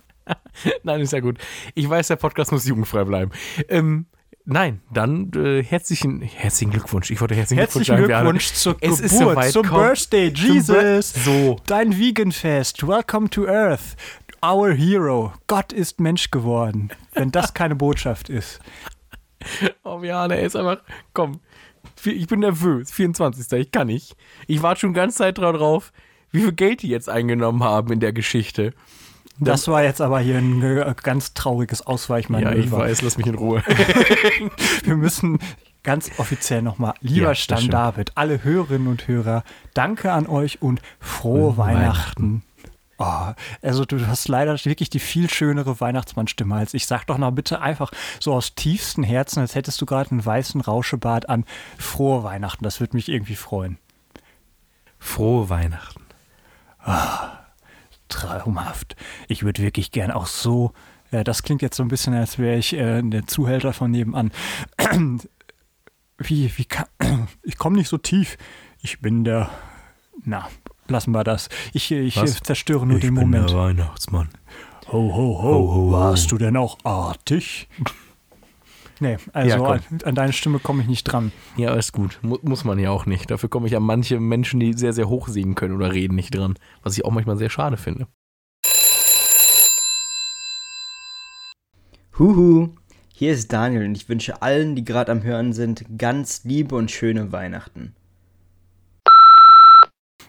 Nein, 0.83 1.01
ist 1.01 1.13
ja 1.13 1.21
gut. 1.21 1.39
Ich 1.75 1.89
weiß, 1.89 2.09
der 2.09 2.17
Podcast 2.17 2.51
muss 2.53 2.67
jugendfrei 2.67 3.05
bleiben. 3.05 3.31
Ähm, 3.69 4.07
nein, 4.45 4.81
dann 4.93 5.31
äh, 5.37 5.63
herzlichen, 5.63 6.21
herzlichen 6.21 6.73
Glückwunsch. 6.73 7.11
Ich 7.13 7.21
wollte 7.21 7.35
herzlichen, 7.37 7.61
Herzlichen 7.61 7.97
Glückwunsch 7.97 8.11
sagen, 8.11 8.25
Glückwunsch 8.25 8.53
zur 8.53 8.77
Es 8.81 9.01
ist 9.01 9.19
Geburt, 9.19 9.35
soweit, 9.35 9.53
zum. 9.53 9.69
Birthday, 9.69 10.33
Zum 10.33 10.45
Bir- 10.45 10.55
Jesus. 10.55 11.13
So. 11.25 11.57
Dein 11.67 11.97
Vegan-Fest. 11.97 12.87
Welcome 12.87 13.31
to 13.31 13.47
Earth. 13.47 13.97
Our 14.45 14.73
hero. 14.73 15.33
Gott 15.47 15.73
ist 15.73 16.01
Mensch 16.01 16.31
geworden. 16.31 16.91
Wenn 17.13 17.31
das 17.33 17.55
keine 17.55 17.75
Botschaft 17.77 18.29
ist. 18.29 18.61
Oh 19.85 20.03
ja, 20.03 20.27
er 20.27 20.41
ist 20.43 20.57
einfach, 20.57 20.79
komm, 21.13 21.39
ich 22.05 22.27
bin 22.27 22.41
nervös, 22.41 22.91
24. 22.91 23.53
Ich 23.61 23.71
kann 23.71 23.87
nicht. 23.87 24.17
Ich 24.49 24.63
warte 24.63 24.81
schon 24.81 24.95
ganz 24.95 25.15
Zeit 25.17 25.39
drauf, 25.39 25.93
wie 26.33 26.41
viel 26.41 26.53
Geld 26.53 26.83
die 26.83 26.89
jetzt 26.89 27.09
eingenommen 27.09 27.63
haben 27.63 27.93
in 27.93 28.01
der 28.01 28.13
Geschichte. 28.13 28.73
Das 29.39 29.69
war 29.69 29.85
jetzt 29.85 30.01
aber 30.01 30.19
hier 30.19 30.39
ein 30.39 30.95
ganz 31.03 31.35
trauriges 31.35 31.81
Ja, 31.81 31.87
Ausweichmanöver. 31.87 32.57
ich 32.57 32.73
weiß, 32.73 33.03
lass 33.03 33.19
mich 33.19 33.27
in 33.27 33.35
Ruhe. 33.37 33.63
Wir 34.85 34.97
müssen 34.97 35.39
ganz 35.85 36.11
offiziell 36.19 36.63
nochmal, 36.63 36.95
lieber 37.01 37.29
Ja, 37.29 37.35
Stan. 37.35 37.69
David, 37.69 38.13
alle 38.17 38.43
Hörerinnen 38.43 38.89
und 38.89 39.07
Hörer, 39.07 39.45
danke 39.75 40.11
an 40.13 40.27
euch 40.27 40.61
und 40.63 40.81
frohe 40.99 41.51
Und 41.51 41.57
Weihnachten. 41.59 42.43
Oh, 42.99 43.33
also 43.61 43.85
du 43.85 44.07
hast 44.07 44.27
leider 44.29 44.53
wirklich 44.65 44.89
die 44.89 45.01
viel 45.01 45.29
schönere 45.29 45.81
Weihnachtsmannstimme 45.81 46.55
als 46.55 46.73
ich. 46.73 46.87
Sag 46.87 47.07
doch 47.07 47.19
noch 47.19 47.31
bitte 47.31 47.61
einfach 47.61 47.91
so 48.21 48.33
aus 48.33 48.55
tiefstem 48.55 49.05
Herzen, 49.05 49.41
als 49.41 49.55
hättest 49.55 49.81
du 49.81 49.87
gerade 49.87 50.11
einen 50.13 50.25
weißen 50.25 50.61
Rauschebart 50.61 51.29
an. 51.29 51.45
Frohe 51.77 52.25
Weihnachten, 52.25 52.65
das 52.65 52.81
würde 52.81 52.97
mich 52.97 53.09
irgendwie 53.09 53.37
freuen. 53.37 53.79
Frohe 54.99 55.51
Weihnachten. 55.51 56.03
Traumhaft. 58.09 58.97
Ich 59.29 59.43
würde 59.43 59.63
wirklich 59.63 59.91
gern 59.91 60.11
auch 60.11 60.27
so, 60.27 60.73
ja, 61.11 61.23
das 61.23 61.43
klingt 61.43 61.63
jetzt 61.63 61.77
so 61.77 61.83
ein 61.83 61.89
bisschen, 61.89 62.15
als 62.15 62.39
wäre 62.39 62.57
ich 62.57 62.73
äh, 62.73 63.03
der 63.03 63.27
Zuhälter 63.27 63.73
von 63.73 63.91
nebenan. 63.91 64.33
Wie, 66.19 66.51
wie 66.57 66.65
kann, 66.65 66.87
ich 67.43 67.59
komme 67.59 67.77
nicht 67.77 67.89
so 67.89 67.99
tief. 67.99 68.39
Ich 68.81 69.01
bin 69.01 69.25
der, 69.25 69.51
na, 70.25 70.49
lassen 70.89 71.13
wir 71.13 71.25
das. 71.25 71.49
Ich, 71.73 71.91
ich 71.91 72.17
Was? 72.17 72.41
zerstöre 72.43 72.87
nur 72.87 72.99
den 73.01 73.15
Moment. 73.15 73.53
Weihnachtsmann. 73.53 74.29
Ho, 74.89 74.93
ho, 74.93 75.13
ho, 75.13 75.43
Ho, 75.43 75.43
ho, 75.43 75.75
ho. 75.75 75.93
warst 75.93 76.31
du 76.33 76.39
denn 76.39 76.57
auch 76.57 76.79
artig? 76.85 77.69
Nee, 79.01 79.19
also 79.33 79.49
Ja, 79.51 79.63
an, 79.73 79.81
an 80.05 80.15
deine 80.15 80.33
Stimme 80.33 80.59
komme 80.59 80.81
ich 80.83 80.89
nicht 80.89 81.05
dran. 81.05 81.33
Ja, 81.57 81.75
ist 81.75 81.93
gut. 81.93 82.19
Mu 82.23 82.39
muss 82.43 82.65
man 82.65 82.79
ja 82.79 82.91
auch 82.91 83.05
nicht. 83.05 83.31
Dafür 83.31 83.49
komme 83.51 83.67
ich 83.67 83.77
an 83.77 83.83
manche 83.83 84.19
Menschen, 84.21 84.59
die 84.61 84.73
sehr, 84.73 84.93
sehr 84.93 85.09
hoch 85.09 85.29
singen 85.29 85.55
können 85.55 85.75
oder 85.75 85.93
reden, 85.93 86.15
nicht 86.15 86.35
dran. 86.35 86.55
Was 86.83 86.97
ich 86.97 87.05
auch 87.05 87.11
manchmal 87.11 87.37
sehr 87.37 87.51
schade 87.51 87.77
finde. 87.77 88.07
Huhu, 92.19 92.71
hier 93.13 93.33
ist 93.33 93.53
Daniel 93.53 93.85
und 93.85 93.97
ich 93.97 94.09
wünsche 94.09 94.41
allen, 94.43 94.75
die 94.77 94.85
gerade 94.85 95.13
am 95.13 95.23
Hören 95.23 95.53
sind, 95.53 95.85
ganz 95.99 96.45
liebe 96.45 96.75
und 96.75 96.91
schöne 96.91 97.33
Weihnachten. 97.33 97.95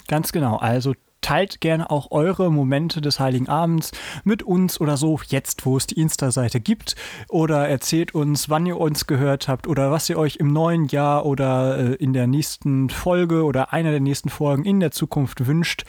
Ganz 0.07 0.31
genau. 0.31 0.57
Also 0.57 0.93
teilt 1.21 1.59
gerne 1.61 1.91
auch 1.91 2.11
eure 2.11 2.51
Momente 2.51 3.01
des 3.01 3.19
Heiligen 3.19 3.49
Abends 3.49 3.91
mit 4.23 4.43
uns 4.43 4.79
oder 4.79 4.97
so, 4.97 5.19
jetzt 5.27 5.65
wo 5.65 5.75
es 5.75 5.87
die 5.87 5.99
Insta-Seite 5.99 6.61
gibt. 6.61 6.95
Oder 7.27 7.67
erzählt 7.67 8.15
uns, 8.15 8.49
wann 8.49 8.65
ihr 8.65 8.77
uns 8.77 9.07
gehört 9.07 9.47
habt 9.47 9.67
oder 9.67 9.91
was 9.91 10.09
ihr 10.09 10.17
euch 10.17 10.37
im 10.37 10.53
neuen 10.53 10.87
Jahr 10.87 11.25
oder 11.25 11.77
äh, 11.77 11.93
in 11.95 12.13
der 12.13 12.27
nächsten 12.27 12.89
Folge 12.89 13.43
oder 13.43 13.73
einer 13.73 13.91
der 13.91 13.99
nächsten 13.99 14.29
Folgen 14.29 14.63
in 14.63 14.79
der 14.79 14.91
Zukunft 14.91 15.45
wünscht. 15.47 15.83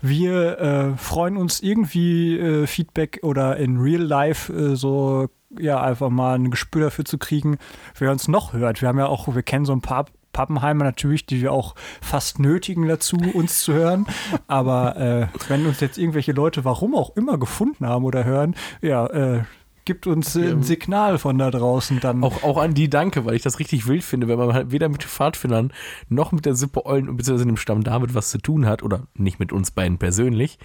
Wir 0.00 0.58
äh, 0.58 0.96
freuen 0.98 1.36
uns 1.36 1.60
irgendwie 1.60 2.38
äh, 2.38 2.66
Feedback 2.66 3.20
oder 3.22 3.56
in 3.56 3.78
Real 3.78 4.02
Life 4.02 4.52
äh, 4.52 4.76
so 4.76 5.28
ja 5.58 5.80
einfach 5.80 6.10
mal 6.10 6.34
ein 6.34 6.50
Gespür 6.50 6.84
dafür 6.84 7.04
zu 7.04 7.18
kriegen, 7.18 7.58
wer 7.98 8.10
uns 8.10 8.26
noch 8.28 8.52
hört. 8.52 8.80
Wir 8.80 8.88
haben 8.88 8.98
ja 8.98 9.06
auch, 9.06 9.34
wir 9.34 9.42
kennen 9.42 9.64
so 9.64 9.72
ein 9.72 9.82
paar 9.82 10.06
Pappenheimer 10.32 10.84
natürlich, 10.84 11.26
die 11.26 11.40
wir 11.40 11.52
auch 11.52 11.74
fast 12.00 12.38
nötigen 12.38 12.86
dazu, 12.86 13.16
uns 13.34 13.62
zu 13.64 13.72
hören. 13.72 14.06
Aber 14.46 14.96
äh, 14.96 15.26
wenn 15.48 15.66
uns 15.66 15.80
jetzt 15.80 15.98
irgendwelche 15.98 16.32
Leute, 16.32 16.64
warum 16.64 16.94
auch 16.94 17.16
immer, 17.16 17.38
gefunden 17.38 17.86
haben 17.86 18.04
oder 18.04 18.24
hören, 18.24 18.54
ja, 18.80 19.06
äh, 19.06 19.42
gibt 19.84 20.06
uns 20.06 20.36
äh, 20.36 20.50
ein 20.50 20.62
Signal 20.62 21.18
von 21.18 21.38
da 21.38 21.50
draußen 21.50 22.00
dann. 22.00 22.22
Auch, 22.22 22.42
auch 22.42 22.56
an 22.58 22.74
die 22.74 22.88
danke, 22.88 23.24
weil 23.24 23.34
ich 23.34 23.42
das 23.42 23.58
richtig 23.58 23.86
wild 23.86 24.04
finde, 24.04 24.28
wenn 24.28 24.38
man 24.38 24.52
halt 24.52 24.70
weder 24.70 24.88
mit 24.88 25.02
den 25.02 25.08
Pfadfindern 25.08 25.72
noch 26.08 26.32
mit 26.32 26.46
der 26.46 26.54
Sippe 26.54 26.86
Eulen 26.86 27.16
bzw. 27.16 27.44
dem 27.44 27.56
Stamm 27.56 27.82
David 27.82 28.14
was 28.14 28.30
zu 28.30 28.38
tun 28.38 28.66
hat 28.66 28.82
oder 28.82 29.06
nicht 29.14 29.38
mit 29.38 29.52
uns 29.52 29.70
beiden 29.70 29.98
persönlich, 29.98 30.58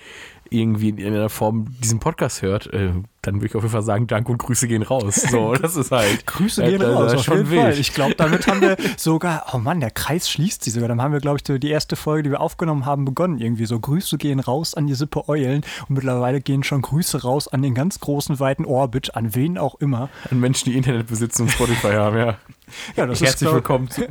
irgendwie 0.49 0.89
in 0.89 1.13
einer 1.13 1.29
Form 1.29 1.65
diesen 1.81 1.99
Podcast 1.99 2.41
hört, 2.41 2.67
äh, 2.73 2.91
dann 3.27 3.35
würde 3.35 3.47
ich 3.47 3.55
auf 3.55 3.63
jeden 3.63 3.73
Fall 3.73 3.83
sagen, 3.83 4.07
Dank 4.07 4.29
und 4.29 4.37
Grüße 4.37 4.69
gehen 4.69 4.83
raus. 4.83 5.15
So, 5.15 5.53
das 5.61 5.75
ist 5.75 5.91
halt. 5.91 6.25
Grüße 6.25 6.63
äh, 6.63 6.69
gehen 6.69 6.79
das 6.79 6.95
raus, 6.95 7.11
ist 7.11 7.19
auf 7.19 7.25
schon 7.25 7.37
jeden. 7.45 7.61
Fall. 7.61 7.77
Ich 7.77 7.93
glaube, 7.93 8.15
damit 8.15 8.47
haben 8.47 8.61
wir 8.61 8.77
sogar, 8.97 9.47
oh 9.51 9.57
Mann, 9.57 9.81
der 9.81 9.91
Kreis 9.91 10.29
schließt 10.29 10.63
sich 10.63 10.73
sogar. 10.73 10.87
Dann 10.87 11.01
haben 11.01 11.11
wir, 11.11 11.19
glaube 11.19 11.37
ich, 11.37 11.59
die 11.59 11.69
erste 11.69 11.97
Folge, 11.97 12.23
die 12.23 12.29
wir 12.31 12.39
aufgenommen 12.39 12.85
haben, 12.85 13.03
begonnen 13.03 13.37
irgendwie. 13.37 13.65
So 13.65 13.79
Grüße 13.81 14.17
gehen 14.17 14.39
raus 14.39 14.75
an 14.75 14.87
die 14.87 14.95
Sippe 14.95 15.27
Eulen 15.27 15.65
und 15.89 15.95
mittlerweile 15.95 16.39
gehen 16.39 16.63
schon 16.63 16.81
Grüße 16.81 17.23
raus 17.23 17.49
an 17.49 17.61
den 17.61 17.73
ganz 17.73 17.99
großen, 17.99 18.39
weiten 18.39 18.63
Orbit, 18.63 19.15
an 19.15 19.35
wen 19.35 19.57
auch 19.57 19.75
immer. 19.75 20.09
An 20.31 20.39
Menschen, 20.39 20.71
die 20.71 20.77
Internet 20.77 21.07
besitzen 21.07 21.43
und 21.43 21.49
Spotify 21.49 21.93
haben, 21.93 22.17
ja. 22.17 22.37
Ja, 22.95 23.05
das 23.05 23.21
Herzlich 23.21 23.39
glaub- 23.49 23.55
willkommen 23.55 23.89
zu 23.89 24.01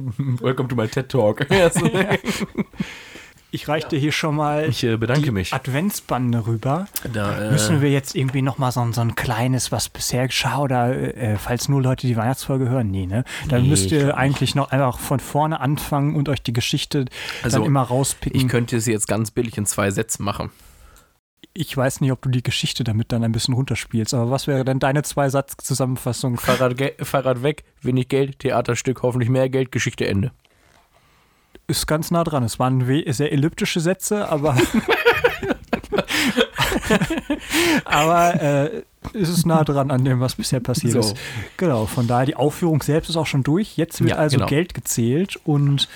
Welcome 0.40 0.68
to 0.68 0.76
my 0.76 0.88
TED 0.88 1.10
Talk. 1.10 1.46
Ja. 1.50 1.70
Ich 3.52 3.68
reiche 3.68 3.88
dir 3.88 3.98
hier 3.98 4.12
schon 4.12 4.34
mal 4.34 4.68
Ich 4.68 4.82
äh, 4.84 4.96
bedanke 4.96 5.22
die 5.22 5.30
mich. 5.30 5.54
Adventsbande 5.54 6.46
rüber. 6.46 6.88
Da, 7.12 7.46
äh, 7.48 7.50
Müssen 7.52 7.80
wir 7.80 7.90
jetzt 7.90 8.14
irgendwie 8.14 8.42
nochmal 8.42 8.72
so, 8.72 8.80
ein- 8.80 8.92
so 8.92 9.00
ein 9.00 9.14
kleines, 9.14 9.72
was 9.72 9.88
bisher 9.88 10.26
geschah, 10.26 10.58
oder 10.58 10.94
äh, 11.16 11.36
falls 11.38 11.68
nur 11.68 11.80
Leute 11.80 12.06
die 12.06 12.16
Weihnachtsfolge 12.16 12.68
hören? 12.68 12.90
Nee, 12.90 13.06
ne? 13.06 13.24
Dann 13.48 13.62
Nee, 13.62 13.68
müsst 13.68 13.90
ihr 13.92 14.16
eigentlich 14.16 14.54
noch 14.54 14.70
einfach 14.72 14.98
von 14.98 15.20
vorne 15.20 15.60
anfangen 15.60 16.16
und 16.16 16.28
euch 16.28 16.42
die 16.42 16.52
Geschichte 16.52 17.06
Also, 17.42 17.58
dann 17.58 17.66
immer 17.66 17.82
rauspicken. 17.82 18.38
ich 18.40 18.48
könnte 18.48 18.80
sie 18.80 18.92
jetzt 18.92 19.06
ganz 19.08 19.30
billig 19.30 19.56
in 19.56 19.64
zwei 19.64 19.90
Sätzen 19.90 20.24
machen. 20.24 20.50
Ich 21.54 21.74
weiß 21.74 22.02
nicht, 22.02 22.12
ob 22.12 22.20
du 22.20 22.28
die 22.28 22.42
Geschichte 22.42 22.84
damit 22.84 23.12
dann 23.12 23.24
ein 23.24 23.32
bisschen 23.32 23.54
runterspielst, 23.54 24.12
aber 24.12 24.30
was 24.30 24.46
wäre 24.46 24.64
denn 24.64 24.78
deine 24.80 25.02
Zwei-Satz-Zusammenfassung? 25.02 26.36
Fahrrad, 26.36 26.74
Fahrrad 27.00 27.42
weg, 27.42 27.64
wenig 27.80 28.08
Geld, 28.08 28.40
Theaterstück, 28.40 29.02
hoffentlich 29.02 29.30
mehr 29.30 29.48
Geld, 29.48 29.72
Geschichte 29.72 30.06
Ende. 30.06 30.32
Ist 31.68 31.86
ganz 31.86 32.10
nah 32.10 32.22
dran. 32.22 32.44
Es 32.44 32.58
waren 32.58 32.86
sehr 33.12 33.32
elliptische 33.32 33.80
Sätze, 33.80 34.28
aber. 34.28 34.56
aber 37.84 38.40
äh, 38.40 38.82
es 39.14 39.28
ist 39.28 39.46
nah 39.46 39.64
dran 39.64 39.90
an 39.90 40.04
dem, 40.04 40.20
was 40.20 40.36
bisher 40.36 40.60
passiert 40.60 40.94
So. 40.94 41.00
ist. 41.00 41.16
Genau, 41.56 41.86
von 41.86 42.06
daher, 42.06 42.26
die 42.26 42.36
Aufführung 42.36 42.82
selbst 42.82 43.10
ist 43.10 43.16
auch 43.16 43.26
schon 43.26 43.42
durch. 43.42 43.76
Jetzt 43.76 44.00
wird 44.00 44.10
Ja, 44.10 44.16
also 44.16 44.36
genau. 44.36 44.48
Geld 44.48 44.74
gezählt 44.74 45.38
und 45.44 45.88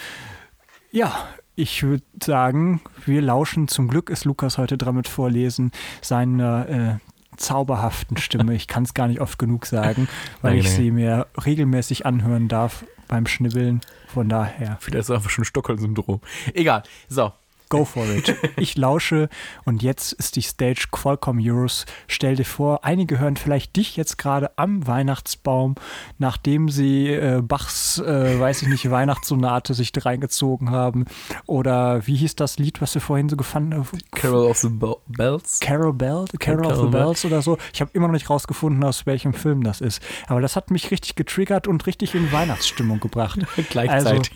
ja, 0.90 1.28
ich 1.54 1.82
würde 1.82 2.04
sagen, 2.22 2.80
wir 3.04 3.22
lauschen. 3.22 3.68
Zum 3.68 3.88
Glück 3.88 4.10
ist 4.10 4.24
Lukas 4.24 4.58
heute 4.58 4.78
dran 4.78 4.96
mit 4.96 5.08
Vorlesen 5.08 5.72
seiner 6.00 6.68
äh, 6.68 6.94
zauberhaften 7.40 8.16
Stimme. 8.16 8.54
Ich 8.54 8.66
kann 8.68 8.85
es 8.85 8.94
gar 8.94 9.09
nicht 9.09 9.20
oft 9.20 9.38
genug 9.38 9.66
sagen, 9.66 10.09
weil 10.42 10.52
Danke, 10.52 10.59
ich 10.59 10.66
danke. 10.66 10.82
sie 10.82 10.90
mir 10.90 11.26
regelmäßig 11.44 12.06
anhören 12.06 12.49
darf 12.49 12.85
beim 13.09 13.26
Schnibbeln. 13.26 13.80
Von 14.06 14.28
daher. 14.28 14.76
Vielleicht 14.80 15.00
ist 15.02 15.11
es 15.11 15.14
einfach 15.16 15.30
schon 15.30 15.44
Stockholm-Syndrom. 15.44 16.20
Egal. 16.52 16.82
So. 17.09 17.32
Go 17.70 17.84
for 17.84 18.04
it. 18.04 18.34
Ich 18.56 18.76
lausche 18.76 19.28
und 19.64 19.80
jetzt 19.82 20.12
ist 20.12 20.34
die 20.34 20.42
Stage 20.42 20.88
Qualcomm 20.90 21.38
Euros. 21.40 21.86
Stell 22.08 22.34
dir 22.34 22.44
vor, 22.44 22.84
einige 22.84 23.18
hören 23.20 23.36
vielleicht 23.36 23.76
dich 23.76 23.96
jetzt 23.96 24.18
gerade 24.18 24.50
am 24.56 24.86
Weihnachtsbaum, 24.88 25.76
nachdem 26.18 26.68
sie 26.68 27.06
äh, 27.08 27.40
Bachs, 27.42 27.98
äh, 28.00 28.38
weiß 28.40 28.62
ich 28.62 28.68
nicht, 28.68 28.90
Weihnachtssonate 28.90 29.74
sich 29.74 29.92
reingezogen 29.96 30.70
haben. 30.72 31.04
Oder 31.46 32.04
wie 32.08 32.16
hieß 32.16 32.34
das 32.34 32.58
Lied, 32.58 32.80
was 32.82 32.92
wir 32.94 33.00
vorhin 33.00 33.28
so 33.28 33.36
gefunden 33.36 33.74
haben? 33.74 33.86
Carol 34.10 34.46
of 34.50 34.58
the 34.58 34.68
Bo- 34.68 35.00
Bells. 35.06 35.60
Carol 35.60 35.92
Bell, 35.92 36.24
Carol 36.40 36.66
of 36.66 36.72
the 36.72 36.76
Carol 36.76 36.90
Bell. 36.90 37.00
Bells 37.04 37.24
oder 37.24 37.40
so. 37.40 37.56
Ich 37.72 37.80
habe 37.80 37.92
immer 37.94 38.08
noch 38.08 38.14
nicht 38.14 38.28
rausgefunden, 38.28 38.82
aus 38.82 39.06
welchem 39.06 39.32
Film 39.32 39.62
das 39.62 39.80
ist. 39.80 40.02
Aber 40.26 40.40
das 40.40 40.56
hat 40.56 40.72
mich 40.72 40.90
richtig 40.90 41.14
getriggert 41.14 41.68
und 41.68 41.86
richtig 41.86 42.16
in 42.16 42.32
Weihnachtsstimmung 42.32 42.98
gebracht. 42.98 43.38
Gleichzeitig. 43.70 44.32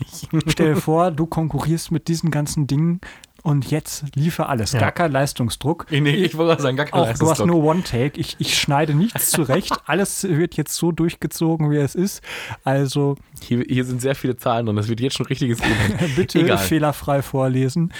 Stell 0.47 0.75
dir 0.75 0.81
vor, 0.81 1.11
du 1.11 1.27
konkurrierst 1.27 1.91
mit 1.91 2.07
diesen 2.07 2.31
ganzen 2.31 2.69
Dingen 2.69 3.01
und 3.45 3.71
jetzt 3.71 4.05
liefer 4.15 4.49
alles. 4.49 4.73
Ja. 4.73 4.81
Gar 4.81 4.93
kein 4.93 5.13
Leistungsdruck. 5.13 5.87
nee, 5.91 6.11
ich 6.15 6.35
wollte 6.35 6.63
sagen, 6.63 6.79
gar 6.79 6.87
kein 6.87 6.95
Auch 6.95 7.05
du 7.05 7.11
hast 7.11 7.21
Leistungsdruck. 7.21 7.47
nur 7.47 7.63
One-Take. 7.63 8.19
Ich, 8.19 8.37
ich 8.39 8.59
schneide 8.59 8.95
nichts 8.95 9.31
zurecht. 9.31 9.71
Alles 9.87 10.25
wird 10.25 10.57
jetzt 10.57 10.75
so 10.75 10.93
durchgezogen, 10.93 11.71
wie 11.71 11.77
es 11.77 11.95
ist. 11.95 12.23
Also 12.65 13.17
Hier, 13.43 13.63
hier 13.69 13.85
sind 13.85 14.01
sehr 14.01 14.15
viele 14.15 14.39
Zahlen 14.39 14.65
drin. 14.65 14.77
Das 14.77 14.89
wird 14.89 15.01
jetzt 15.01 15.17
schon 15.17 15.27
richtiges 15.27 15.61
Elend. 15.61 16.17
bitte 16.17 16.41
Egal. 16.41 16.57
fehlerfrei 16.57 17.21
vorlesen. 17.21 17.93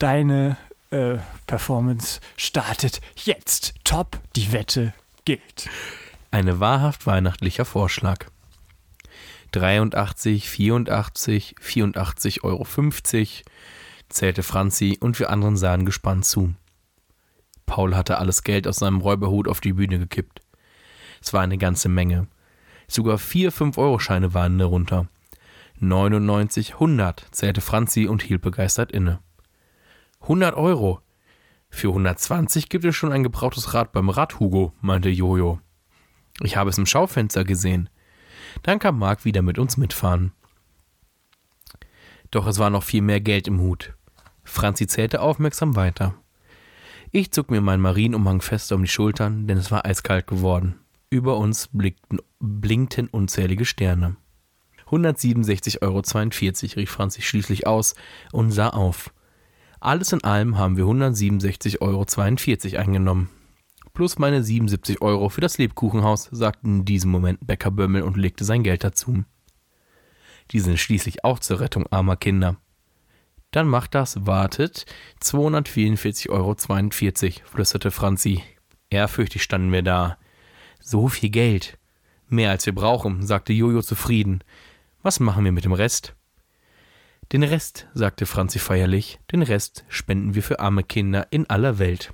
Deine 0.00 0.56
äh, 0.90 1.18
Performance 1.46 2.18
startet 2.36 3.00
jetzt. 3.24 3.74
Top, 3.84 4.18
die 4.34 4.52
Wette 4.52 4.94
gilt. 5.24 5.70
Eine 6.32 6.58
wahrhaft 6.58 7.06
weihnachtlicher 7.06 7.64
Vorschlag. 7.64 8.26
83, 9.52 10.50
84, 10.50 11.54
84,50 11.62 12.42
Euro 12.42 12.66
zählte 14.14 14.42
Franzi 14.42 14.98
und 15.00 15.18
wir 15.18 15.30
anderen 15.30 15.56
sahen 15.56 15.84
gespannt 15.84 16.24
zu. 16.24 16.54
Paul 17.66 17.96
hatte 17.96 18.18
alles 18.18 18.42
Geld 18.42 18.66
aus 18.66 18.76
seinem 18.76 19.00
Räuberhut 19.00 19.48
auf 19.48 19.60
die 19.60 19.72
Bühne 19.72 19.98
gekippt. 19.98 20.40
Es 21.20 21.32
war 21.32 21.42
eine 21.42 21.58
ganze 21.58 21.88
Menge. 21.88 22.26
Sogar 22.88 23.18
vier 23.18 23.52
5-Euro-Scheine 23.52 24.34
waren 24.34 24.58
darunter. 24.58 25.08
99, 25.78 26.74
100 26.74 27.26
zählte 27.30 27.60
Franzi 27.60 28.06
und 28.06 28.22
hielt 28.22 28.42
begeistert 28.42 28.92
inne. 28.92 29.20
100 30.20 30.54
Euro. 30.54 31.00
Für 31.70 31.88
120 31.88 32.68
gibt 32.68 32.84
es 32.84 32.94
schon 32.94 33.12
ein 33.12 33.22
gebrauchtes 33.22 33.72
Rad 33.72 33.92
beim 33.92 34.10
Rad, 34.10 34.38
Hugo, 34.38 34.74
meinte 34.80 35.08
Jojo. 35.08 35.60
Ich 36.40 36.56
habe 36.56 36.70
es 36.70 36.78
im 36.78 36.86
Schaufenster 36.86 37.44
gesehen. 37.44 37.88
Dann 38.62 38.78
kam 38.78 38.98
Mark 38.98 39.24
wieder 39.24 39.42
mit 39.42 39.58
uns 39.58 39.76
mitfahren. 39.76 40.32
Doch 42.30 42.46
es 42.46 42.58
war 42.58 42.70
noch 42.70 42.82
viel 42.82 43.02
mehr 43.02 43.20
Geld 43.20 43.48
im 43.48 43.60
Hut. 43.60 43.94
Franzi 44.52 44.86
zählte 44.86 45.20
aufmerksam 45.20 45.76
weiter. 45.76 46.14
Ich 47.10 47.32
zog 47.32 47.50
mir 47.50 47.60
meinen 47.60 47.82
Marienumhang 47.82 48.40
fester 48.40 48.76
um 48.76 48.82
die 48.82 48.88
Schultern, 48.88 49.46
denn 49.46 49.58
es 49.58 49.70
war 49.70 49.84
eiskalt 49.84 50.26
geworden. 50.26 50.76
Über 51.10 51.36
uns 51.36 51.68
blickten, 51.72 52.20
blinkten 52.38 53.08
unzählige 53.08 53.64
Sterne. 53.64 54.16
167,42 54.90 55.82
Euro, 55.82 56.80
rief 56.80 56.90
Franzi 56.90 57.22
schließlich 57.22 57.66
aus 57.66 57.94
und 58.30 58.50
sah 58.50 58.68
auf. 58.68 59.12
Alles 59.80 60.12
in 60.12 60.22
allem 60.22 60.58
haben 60.58 60.76
wir 60.76 60.84
167,42 60.84 61.80
Euro 61.80 62.80
eingenommen. 62.80 63.30
Plus 63.94 64.18
meine 64.18 64.42
77 64.42 65.02
Euro 65.02 65.28
für 65.28 65.40
das 65.40 65.58
Lebkuchenhaus, 65.58 66.28
sagte 66.30 66.66
in 66.66 66.84
diesem 66.84 67.10
Moment 67.10 67.46
Bäcker 67.46 67.70
Bömmel 67.70 68.02
und 68.02 68.16
legte 68.16 68.44
sein 68.44 68.62
Geld 68.62 68.84
dazu. 68.84 69.24
Die 70.50 70.60
sind 70.60 70.78
schließlich 70.78 71.24
auch 71.24 71.38
zur 71.38 71.60
Rettung 71.60 71.86
armer 71.90 72.16
Kinder. 72.16 72.56
Dann 73.52 73.68
macht 73.68 73.94
das, 73.94 74.26
wartet, 74.26 74.86
244,42 75.22 76.30
Euro, 76.30 76.56
flüsterte 77.48 77.90
Franzi. 77.90 78.42
Ehrfürchtig 78.90 79.42
standen 79.42 79.72
wir 79.72 79.82
da. 79.82 80.18
So 80.80 81.08
viel 81.08 81.30
Geld. 81.30 81.78
Mehr 82.28 82.50
als 82.50 82.64
wir 82.64 82.74
brauchen, 82.74 83.26
sagte 83.26 83.52
Jojo 83.52 83.82
zufrieden. 83.82 84.42
Was 85.02 85.20
machen 85.20 85.44
wir 85.44 85.52
mit 85.52 85.66
dem 85.66 85.74
Rest? 85.74 86.14
Den 87.30 87.42
Rest, 87.42 87.88
sagte 87.94 88.24
Franzi 88.24 88.58
feierlich, 88.58 89.20
den 89.30 89.42
Rest 89.42 89.84
spenden 89.88 90.34
wir 90.34 90.42
für 90.42 90.60
arme 90.60 90.82
Kinder 90.82 91.26
in 91.30 91.48
aller 91.48 91.78
Welt. 91.78 92.12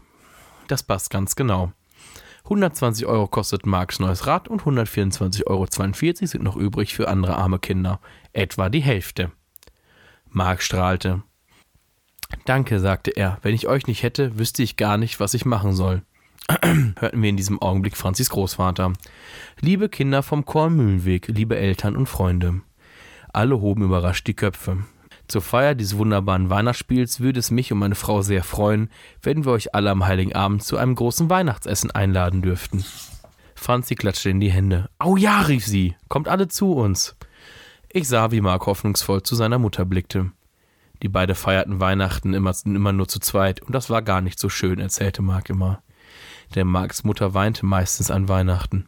Das 0.66 0.82
passt 0.82 1.10
ganz 1.10 1.36
genau. 1.36 1.72
120 2.44 3.06
Euro 3.06 3.28
kostet 3.28 3.64
Marks 3.64 4.00
neues 4.00 4.26
Rad 4.26 4.48
und 4.48 4.62
124,42 4.62 5.46
Euro 5.46 5.66
sind 6.26 6.42
noch 6.42 6.56
übrig 6.56 6.94
für 6.94 7.08
andere 7.08 7.36
arme 7.36 7.58
Kinder. 7.58 8.00
Etwa 8.32 8.70
die 8.70 8.80
Hälfte. 8.80 9.30
Mark 10.30 10.62
strahlte. 10.62 11.22
Danke, 12.44 12.80
sagte 12.80 13.10
er. 13.10 13.38
Wenn 13.42 13.54
ich 13.54 13.68
euch 13.68 13.86
nicht 13.86 14.02
hätte, 14.02 14.38
wüsste 14.38 14.62
ich 14.62 14.76
gar 14.76 14.96
nicht, 14.96 15.20
was 15.20 15.34
ich 15.34 15.44
machen 15.44 15.74
soll. 15.74 16.02
Hörten 16.98 17.22
wir 17.22 17.28
in 17.28 17.36
diesem 17.36 17.60
Augenblick 17.60 17.96
Franzis 17.96 18.30
Großvater. 18.30 18.92
Liebe 19.60 19.88
Kinder 19.88 20.22
vom 20.22 20.44
Kornmühlenweg, 20.44 21.28
liebe 21.28 21.56
Eltern 21.56 21.96
und 21.96 22.06
Freunde. 22.06 22.62
Alle 23.32 23.60
hoben 23.60 23.82
überrascht 23.82 24.26
die 24.26 24.34
Köpfe. 24.34 24.78
Zur 25.26 25.42
Feier 25.42 25.74
dieses 25.74 25.98
wunderbaren 25.98 26.48
Weihnachtsspiels 26.48 27.20
würde 27.20 27.38
es 27.38 27.50
mich 27.50 27.70
und 27.70 27.78
meine 27.78 27.94
Frau 27.94 28.22
sehr 28.22 28.42
freuen, 28.42 28.88
wenn 29.22 29.44
wir 29.44 29.52
euch 29.52 29.74
alle 29.74 29.90
am 29.90 30.06
Heiligen 30.06 30.34
Abend 30.34 30.64
zu 30.64 30.78
einem 30.78 30.94
großen 30.94 31.28
Weihnachtsessen 31.28 31.90
einladen 31.90 32.40
dürften. 32.40 32.82
Franzi 33.54 33.94
klatschte 33.94 34.30
in 34.30 34.40
die 34.40 34.50
Hände. 34.50 34.88
Au 34.98 35.16
ja, 35.16 35.42
rief 35.42 35.66
sie, 35.66 35.96
kommt 36.08 36.28
alle 36.28 36.48
zu 36.48 36.72
uns. 36.72 37.14
Ich 37.90 38.08
sah, 38.08 38.30
wie 38.30 38.40
Mark 38.40 38.66
hoffnungsvoll 38.66 39.22
zu 39.22 39.34
seiner 39.34 39.58
Mutter 39.58 39.84
blickte. 39.84 40.30
Die 41.02 41.08
beiden 41.08 41.34
feierten 41.34 41.80
Weihnachten 41.80 42.34
immer, 42.34 42.52
immer 42.64 42.92
nur 42.92 43.08
zu 43.08 43.20
zweit 43.20 43.62
und 43.62 43.74
das 43.74 43.90
war 43.90 44.02
gar 44.02 44.20
nicht 44.20 44.38
so 44.38 44.48
schön, 44.48 44.80
erzählte 44.80 45.22
Mark 45.22 45.50
immer. 45.50 45.82
Denn 46.54 46.66
Marks 46.66 47.04
Mutter 47.04 47.34
weinte 47.34 47.66
meistens 47.66 48.10
an 48.10 48.28
Weihnachten. 48.28 48.86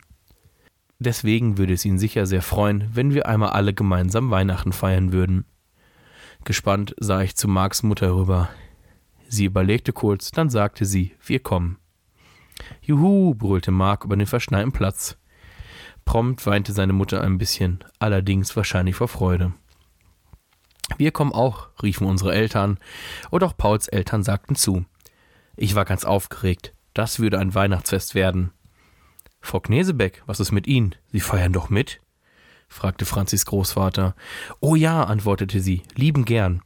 Deswegen 0.99 1.57
würde 1.57 1.73
es 1.73 1.85
ihn 1.85 1.99
sicher 1.99 2.27
sehr 2.27 2.43
freuen, 2.43 2.91
wenn 2.93 3.15
wir 3.15 3.27
einmal 3.27 3.51
alle 3.51 3.73
gemeinsam 3.73 4.31
Weihnachten 4.31 4.73
feiern 4.73 5.13
würden. 5.13 5.45
Gespannt 6.45 6.95
sah 6.99 7.23
ich 7.23 7.37
zu 7.37 7.49
Marks 7.49 7.83
Mutter 7.83 8.15
rüber. 8.15 8.51
Sie 9.29 9.45
überlegte 9.45 9.93
kurz, 9.93 10.31
dann 10.31 10.51
sagte 10.51 10.85
sie, 10.85 11.15
wir 11.25 11.41
kommen. 11.41 11.79
Juhu, 12.83 13.35
brüllte 13.35 13.71
Mark 13.71 14.05
über 14.05 14.17
den 14.17 14.27
verschneiten 14.27 14.73
Platz. 14.73 15.17
Prompt 16.05 16.45
weinte 16.47 16.73
seine 16.73 16.93
Mutter 16.93 17.23
ein 17.23 17.39
bisschen, 17.39 17.85
allerdings 17.99 18.57
wahrscheinlich 18.57 18.97
vor 18.97 19.09
Freude. 19.09 19.53
Wir 20.99 21.13
kommen 21.13 21.33
auch, 21.33 21.69
riefen 21.83 22.07
unsere 22.07 22.35
Eltern, 22.35 22.79
und 23.31 23.45
auch 23.45 23.57
Pauls 23.57 23.89
Eltern 23.89 24.23
sagten 24.23 24.55
zu. 24.55 24.85
Ich 25.57 25.75
war 25.75 25.85
ganz 25.85 26.05
aufgeregt. 26.05 26.73
Das 26.95 27.21
würde 27.21 27.39
ein 27.39 27.55
Weihnachtsfest 27.55 28.15
werden. 28.15 28.53
Frau 29.41 29.61
Knesebeck, 29.61 30.23
was 30.27 30.41
ist 30.41 30.53
mit 30.53 30.67
Ihnen? 30.67 30.95
Sie 31.13 31.21
feiern 31.21 31.53
doch 31.53 31.71
mit? 31.71 32.01
fragte 32.69 33.05
Franzis 33.05 33.47
Großvater. 33.47 34.15
Oh 34.61 34.75
ja, 34.75 35.03
antwortete 35.05 35.61
sie, 35.61 35.83
lieben 35.95 36.25
gern. 36.25 36.63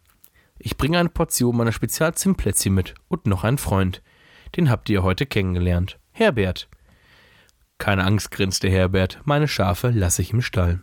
Ich 0.58 0.76
bringe 0.76 0.98
eine 0.98 1.08
Portion 1.08 1.56
meiner 1.56 1.72
Spezialzimtplätzchen 1.72 2.74
mit 2.74 2.94
und 3.08 3.26
noch 3.26 3.42
einen 3.44 3.58
Freund. 3.58 4.02
Den 4.56 4.70
habt 4.70 4.88
ihr 4.88 5.02
heute 5.02 5.26
kennengelernt. 5.26 5.98
Herbert. 6.12 6.68
Keine 7.78 8.04
Angst, 8.04 8.30
grinste 8.30 8.68
Herbert, 8.68 9.20
meine 9.24 9.48
Schafe 9.48 9.90
lasse 9.90 10.22
ich 10.22 10.32
im 10.32 10.42
Stall. 10.42 10.80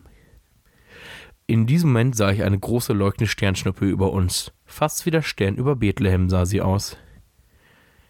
In 1.52 1.68
diesem 1.68 1.90
Moment 1.90 2.16
sah 2.16 2.32
ich 2.32 2.44
eine 2.44 2.58
große 2.58 2.94
leuchtende 2.94 3.28
Sternschnuppe 3.28 3.84
über 3.84 4.14
uns. 4.14 4.54
Fast 4.64 5.06
wie 5.06 5.12
der 5.12 5.22
Stern 5.22 5.56
über 5.56 5.76
Bethlehem 5.76 6.30
sah 6.30 6.46
sie 6.46 6.62
aus. 6.62 6.96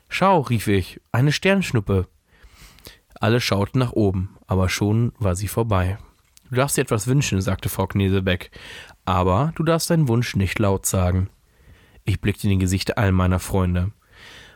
Schau, 0.09 0.41
rief 0.41 0.67
ich, 0.67 1.01
eine 1.11 1.31
Sternschnuppe. 1.31 2.07
Alle 3.19 3.41
schauten 3.41 3.79
nach 3.79 3.93
oben, 3.93 4.37
aber 4.45 4.69
schon 4.69 5.13
war 5.17 5.33
sie 5.35 5.47
vorbei. 5.47 5.97
Du 6.51 6.55
darfst 6.57 6.77
dir 6.77 6.81
etwas 6.81 7.07
wünschen, 7.07 7.41
sagte 7.41 7.69
Frau 7.69 7.87
Knesebeck, 7.87 8.51
aber 9.05 9.53
du 9.55 9.63
darfst 9.63 9.89
deinen 9.89 10.07
Wunsch 10.07 10.35
nicht 10.35 10.59
laut 10.59 10.85
sagen. 10.85 11.27
Ich 12.03 12.21
blickte 12.21 12.43
in 12.43 12.51
die 12.51 12.63
Gesichter 12.63 12.99
all 12.99 13.11
meiner 13.11 13.39
Freunde. 13.39 13.91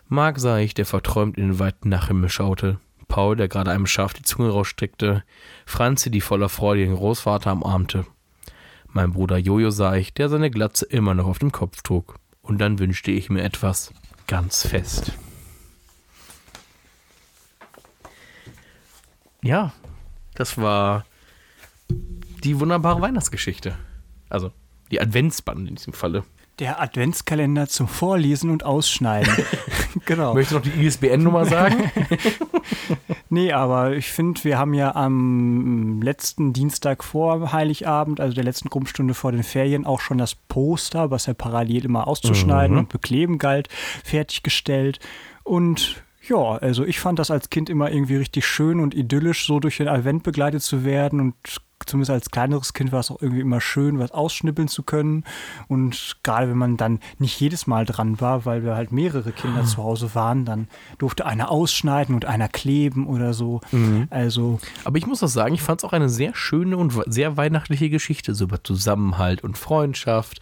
Mark 0.09 0.37
sah 0.39 0.59
ich, 0.59 0.75
der 0.75 0.85
verträumt 0.85 1.39
in 1.39 1.47
den 1.47 1.59
weiten 1.59 1.89
Nachthimmel 1.89 2.29
schaute. 2.29 2.79
Paul, 3.07 3.35
der 3.35 3.47
gerade 3.47 3.71
einem 3.71 3.87
Schaf 3.87 4.13
die 4.13 4.21
Zunge 4.21 4.51
rausstreckte. 4.51 5.23
Franzi, 5.65 6.11
die 6.11 6.21
voller 6.21 6.49
Freude 6.49 6.83
ihren 6.83 6.97
Großvater 6.97 7.51
umarmte. 7.51 8.05
Mein 8.95 9.11
Bruder 9.11 9.37
Jojo 9.37 9.71
sah 9.71 9.97
ich, 9.97 10.13
der 10.13 10.29
seine 10.29 10.49
Glatze 10.49 10.85
immer 10.85 11.13
noch 11.13 11.25
auf 11.25 11.37
dem 11.37 11.51
Kopf 11.51 11.81
trug. 11.81 12.15
Und 12.41 12.59
dann 12.59 12.79
wünschte 12.79 13.11
ich 13.11 13.29
mir 13.29 13.43
etwas 13.43 13.91
ganz 14.25 14.65
fest. 14.65 15.11
Ja, 19.43 19.73
das 20.35 20.57
war 20.57 21.05
die 21.89 22.57
wunderbare 22.61 23.01
Weihnachtsgeschichte. 23.01 23.77
Also 24.29 24.53
die 24.91 25.01
Adventsband 25.01 25.67
in 25.67 25.75
diesem 25.75 25.91
Falle. 25.91 26.23
Der 26.59 26.81
Adventskalender 26.81 27.67
zum 27.67 27.89
Vorlesen 27.89 28.49
und 28.49 28.63
Ausschneiden. 28.63 29.35
genau. 30.05 30.33
Möchtest 30.33 30.51
du 30.53 30.69
noch 30.69 30.73
die 30.73 30.85
ISBN-Nummer 30.85 31.45
sagen? 31.45 31.91
nee, 33.29 33.51
aber 33.51 33.95
ich 33.95 34.11
finde, 34.11 34.43
wir 34.43 34.57
haben 34.57 34.73
ja 34.73 34.95
am 34.95 36.01
letzten 36.01 36.53
Dienstag 36.53 37.03
vor 37.03 37.51
Heiligabend, 37.51 38.19
also 38.19 38.33
der 38.33 38.43
letzten 38.43 38.69
Grundstunde 38.69 39.13
vor 39.13 39.31
den 39.31 39.43
Ferien, 39.43 39.85
auch 39.85 40.01
schon 40.01 40.17
das 40.17 40.35
Poster, 40.35 41.11
was 41.11 41.25
ja 41.25 41.33
parallel 41.33 41.85
immer 41.85 42.07
auszuschneiden 42.07 42.75
mhm. 42.75 42.79
und 42.81 42.89
bekleben 42.89 43.37
galt, 43.37 43.69
fertiggestellt. 44.03 44.99
Und 45.43 46.03
ja, 46.27 46.37
also 46.37 46.83
ich 46.85 46.99
fand 46.99 47.19
das 47.19 47.31
als 47.31 47.49
Kind 47.49 47.69
immer 47.69 47.91
irgendwie 47.91 48.15
richtig 48.15 48.45
schön 48.45 48.79
und 48.79 48.95
idyllisch, 48.95 49.45
so 49.45 49.59
durch 49.59 49.77
den 49.77 49.87
Advent 49.87 50.23
begleitet 50.23 50.63
zu 50.63 50.83
werden 50.83 51.19
und 51.19 51.35
zumindest 51.85 52.11
als 52.11 52.31
kleineres 52.31 52.73
Kind 52.73 52.91
war 52.91 52.99
es 52.99 53.11
auch 53.11 53.21
irgendwie 53.21 53.41
immer 53.41 53.61
schön, 53.61 53.99
was 53.99 54.11
ausschnippeln 54.11 54.67
zu 54.67 54.83
können. 54.83 55.23
Und 55.67 56.17
gerade 56.23 56.49
wenn 56.49 56.57
man 56.57 56.77
dann 56.77 56.99
nicht 57.19 57.39
jedes 57.39 57.67
Mal 57.67 57.85
dran 57.85 58.19
war, 58.21 58.45
weil 58.45 58.63
wir 58.63 58.75
halt 58.75 58.91
mehrere 58.91 59.31
Kinder 59.31 59.61
ah. 59.61 59.65
zu 59.65 59.77
Hause 59.77 60.15
waren, 60.15 60.45
dann 60.45 60.67
durfte 60.97 61.25
einer 61.25 61.51
ausschneiden 61.51 62.15
und 62.15 62.25
einer 62.25 62.47
kleben 62.47 63.07
oder 63.07 63.33
so. 63.33 63.61
Mhm. 63.71 64.07
Also. 64.09 64.59
Aber 64.83 64.97
ich 64.97 65.05
muss 65.05 65.23
auch 65.23 65.27
sagen, 65.27 65.53
ich 65.53 65.61
fand 65.61 65.81
es 65.81 65.85
auch 65.85 65.93
eine 65.93 66.09
sehr 66.09 66.35
schöne 66.35 66.77
und 66.77 66.93
sehr 67.07 67.37
weihnachtliche 67.37 67.89
Geschichte, 67.89 68.35
so 68.35 68.45
über 68.45 68.63
Zusammenhalt 68.63 69.43
und 69.43 69.57
Freundschaft. 69.57 70.39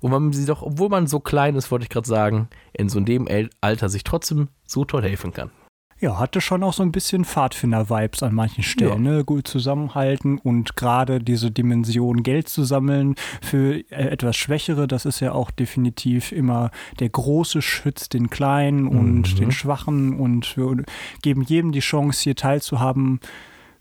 Und 0.00 0.10
man 0.10 0.32
sie 0.32 0.46
doch, 0.46 0.62
obwohl 0.62 0.88
man 0.88 1.06
so 1.06 1.20
klein 1.20 1.56
ist, 1.56 1.70
wollte 1.70 1.84
ich 1.84 1.90
gerade 1.90 2.08
sagen, 2.08 2.48
in 2.72 2.88
so 2.88 2.98
einem 2.98 3.28
Alter 3.60 3.88
sich 3.88 4.04
trotzdem 4.04 4.48
so 4.66 4.84
toll 4.84 5.02
helfen 5.02 5.32
kann. 5.32 5.50
Ja, 5.98 6.18
hatte 6.18 6.42
schon 6.42 6.62
auch 6.62 6.74
so 6.74 6.82
ein 6.82 6.92
bisschen 6.92 7.24
Pfadfinder-Vibes 7.24 8.22
an 8.22 8.34
manchen 8.34 8.62
Stellen. 8.62 9.02
Ne? 9.02 9.24
Gut 9.24 9.48
zusammenhalten 9.48 10.36
und 10.38 10.76
gerade 10.76 11.20
diese 11.20 11.50
Dimension 11.50 12.22
Geld 12.22 12.48
zu 12.50 12.64
sammeln 12.64 13.14
für 13.40 13.76
äh, 13.76 14.08
etwas 14.10 14.36
Schwächere, 14.36 14.86
das 14.86 15.06
ist 15.06 15.20
ja 15.20 15.32
auch 15.32 15.50
definitiv 15.50 16.32
immer 16.32 16.70
der 17.00 17.08
Große 17.08 17.62
schützt 17.62 18.12
den 18.12 18.28
Kleinen 18.28 18.86
und 18.86 19.32
Mhm. 19.32 19.36
den 19.36 19.52
Schwachen 19.52 20.18
und 20.20 20.56
wir 20.58 20.84
geben 21.22 21.42
jedem 21.42 21.72
die 21.72 21.80
Chance, 21.80 22.24
hier 22.24 22.36
teilzuhaben. 22.36 23.20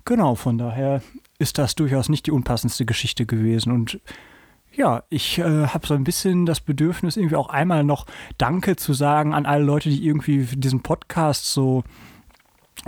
Genau, 0.05 0.35
von 0.35 0.57
daher 0.57 1.01
ist 1.37 1.57
das 1.57 1.75
durchaus 1.75 2.07
nicht 2.07 2.27
die 2.27 2.31
unpassendste 2.31 2.85
Geschichte 2.85 3.25
gewesen 3.25 3.73
und 3.73 3.99
ja, 4.75 5.03
ich 5.09 5.39
äh, 5.39 5.67
habe 5.67 5.87
so 5.87 5.93
ein 5.93 6.03
bisschen 6.03 6.45
das 6.45 6.59
Bedürfnis, 6.59 7.17
irgendwie 7.17 7.35
auch 7.35 7.49
einmal 7.49 7.83
noch 7.83 8.05
Danke 8.37 8.75
zu 8.75 8.93
sagen 8.93 9.33
an 9.33 9.45
alle 9.45 9.63
Leute, 9.63 9.89
die 9.89 10.05
irgendwie 10.05 10.43
diesen 10.43 10.81
Podcast 10.81 11.51
so 11.51 11.83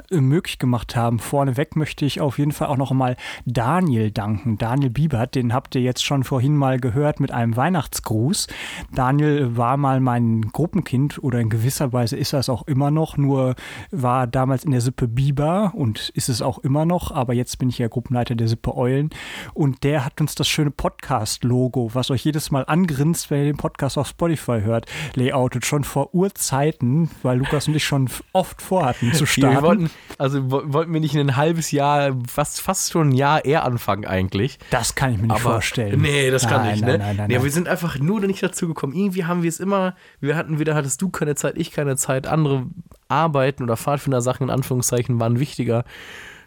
möglich 0.10 0.60
gemacht 0.60 0.96
haben. 0.96 1.20
Vorneweg 1.20 1.76
möchte 1.76 2.06
ich 2.06 2.22
auf 2.22 2.38
jeden 2.38 2.52
Fall 2.52 2.68
auch 2.68 2.78
noch 2.78 2.92
mal 2.92 3.16
Daniel 3.46 4.12
danken. 4.12 4.58
Daniel 4.58 4.90
Biebert, 4.90 5.36
den 5.36 5.54
habt 5.54 5.76
ihr 5.76 5.82
jetzt 5.82 6.06
schon 6.06 6.24
vorhin 6.24 6.56
mal 6.56 6.80
gehört 6.80 7.20
mit 7.20 7.32
einem 7.32 7.56
Weihnachtsgruß. 7.56 8.48
Daniel 8.94 9.58
war 9.58 9.78
mal 9.78 10.00
mein 10.00 10.42
Gruppenkind 10.42 11.22
oder 11.24 11.40
in 11.40 11.50
gewisser 11.50 11.94
Weise 11.94 12.16
ist 12.16 12.34
er 12.34 12.40
es 12.40 12.50
auch 12.50 12.68
immer 12.68 12.92
noch, 12.92 13.18
nur 13.18 13.56
war 13.92 14.28
damals 14.28 14.64
in 14.64 14.72
der 14.72 14.82
Sippe 14.82 15.08
Biber 15.08 15.74
und 15.76 16.10
ist 16.10 16.30
es 16.30 16.42
auch 16.42 16.60
immer 16.60 16.86
noch, 16.86 17.12
aber 17.12 17.34
jetzt 17.34 17.58
bin 17.58 17.70
ich 17.70 17.78
ja 17.78 17.88
Gruppenleiter 17.88 18.36
der 18.36 18.48
Sippe 18.48 18.76
Eulen 18.76 19.10
und 19.54 19.84
der 19.84 20.06
hat 20.06 20.22
uns 20.22 20.36
das 20.36 20.48
schöne 20.48 20.72
Podcast-Logo, 20.72 21.92
was 21.94 22.12
euch 22.12 22.24
jedes 22.24 22.52
Mal 22.52 22.64
angrinst, 22.68 23.30
wenn 23.30 23.40
ihr 23.40 23.46
den 23.46 23.58
Podcast 23.58 23.98
auf 23.98 24.08
Spotify 24.08 24.62
hört, 24.64 24.86
layoutet 25.16 25.66
schon 25.66 25.84
vor 25.84 26.14
Urzeiten, 26.14 27.10
weil 27.24 27.40
Lukas 27.40 27.68
und 27.68 27.76
ich 27.76 27.84
schon 27.84 28.10
oft 28.34 28.62
vorhatten 28.62 29.14
zu 29.14 29.26
starten. 29.26 29.87
Wollten, 29.90 30.16
also 30.18 30.52
wo- 30.52 30.62
wollten 30.74 30.94
wir 30.94 31.00
nicht 31.00 31.16
in 31.16 31.22
ein 31.22 31.36
halbes 31.36 31.72
Jahr, 31.72 32.16
fast, 32.30 32.62
fast 32.62 32.92
schon 32.92 33.10
ein 33.10 33.12
Jahr 33.14 33.44
eher 33.46 33.64
anfangen 33.66 34.06
eigentlich. 34.06 34.60
Das 34.70 34.96
kann 34.96 35.12
ich 35.14 35.18
mir 35.22 35.28
nicht 35.28 35.40
vorstellen. 35.40 36.02
Nee, 36.02 36.30
das 36.32 36.48
kann 36.48 36.62
nein, 36.64 36.72
nicht, 36.74 36.82
nein, 36.82 36.92
ne? 36.92 36.98
Nein, 36.98 37.16
nein, 37.18 37.28
nee, 37.28 37.34
nein. 37.36 37.44
wir 37.44 37.52
sind 37.52 37.68
einfach 37.68 37.98
nur 38.00 38.20
nicht 38.22 38.42
dazu 38.44 38.68
gekommen. 38.68 38.94
Irgendwie 38.94 39.26
haben 39.26 39.44
wir 39.44 39.50
es 39.50 39.60
immer, 39.60 39.96
wir 40.20 40.36
hatten 40.36 40.60
wieder, 40.60 40.76
hattest 40.76 41.02
du 41.02 41.10
keine 41.10 41.36
Zeit, 41.36 41.58
ich 41.58 41.72
keine 41.72 41.96
Zeit, 41.98 42.28
andere 42.28 42.66
Arbeiten 43.08 43.64
oder 43.64 43.78
Pfadfinder-Sachen 43.78 44.44
in 44.46 44.50
Anführungszeichen 44.50 45.20
waren 45.20 45.40
wichtiger, 45.40 45.84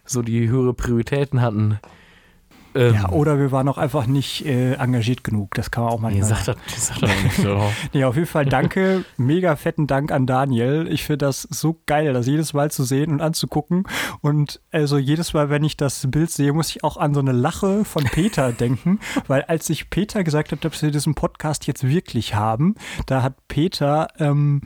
so 0.05 0.23
die 0.23 0.49
höhere 0.49 0.75
Prioritäten 0.75 1.41
hatten. 1.41 1.79
Ähm, 2.75 2.95
ja, 2.95 3.09
oder 3.11 3.39
wir 3.39 3.51
waren 3.51 3.69
auch 3.69 3.79
einfach 3.79 4.07
nicht 4.07 4.47
äh, 4.47 4.75
engagiert 4.75 5.25
genug. 5.25 5.55
Das 5.55 5.71
kann 5.71 5.85
man 5.85 5.93
auch 5.93 6.01
mal 6.01 6.13
nee, 6.13 6.23
sag 6.23 6.45
das, 6.45 6.57
sag 6.77 7.01
das 7.01 7.23
nicht 7.23 7.37
so. 7.37 7.61
Nee, 7.93 8.05
auf 8.05 8.15
jeden 8.15 8.27
Fall 8.27 8.47
danke, 8.47 9.05
mega 9.17 9.57
fetten 9.57 9.87
Dank 9.87 10.13
an 10.13 10.27
Daniel. 10.27 10.87
Ich 10.91 11.05
finde 11.05 11.27
das 11.27 11.43
so 11.43 11.81
geil, 11.87 12.13
das 12.13 12.27
jedes 12.27 12.53
Mal 12.53 12.71
zu 12.71 12.85
sehen 12.85 13.11
und 13.11 13.21
anzugucken. 13.21 13.85
Und 14.21 14.61
also 14.71 14.99
jedes 14.99 15.33
Mal, 15.33 15.51
wenn 15.51 15.65
ich 15.65 15.77
das 15.77 16.07
Bild 16.11 16.31
sehe, 16.31 16.53
muss 16.53 16.71
ich 16.71 16.85
auch 16.85 16.97
an 16.97 17.15
so 17.15 17.21
eine 17.21 17.33
Lache 17.33 17.85
von 17.85 18.05
Peter 18.05 18.53
denken. 18.61 19.01
Weil 19.27 19.43
als 19.43 19.69
ich 19.71 19.91
Peter 19.91 20.23
gesagt 20.23 20.53
habe, 20.53 20.61
dass 20.61 20.83
wir 20.83 20.91
diesen 20.91 21.15
Podcast 21.15 21.67
jetzt 21.67 21.87
wirklich 21.87 22.35
haben, 22.35 22.77
da 23.07 23.23
hat 23.23 23.35
Peter 23.49 24.09
ähm, 24.19 24.63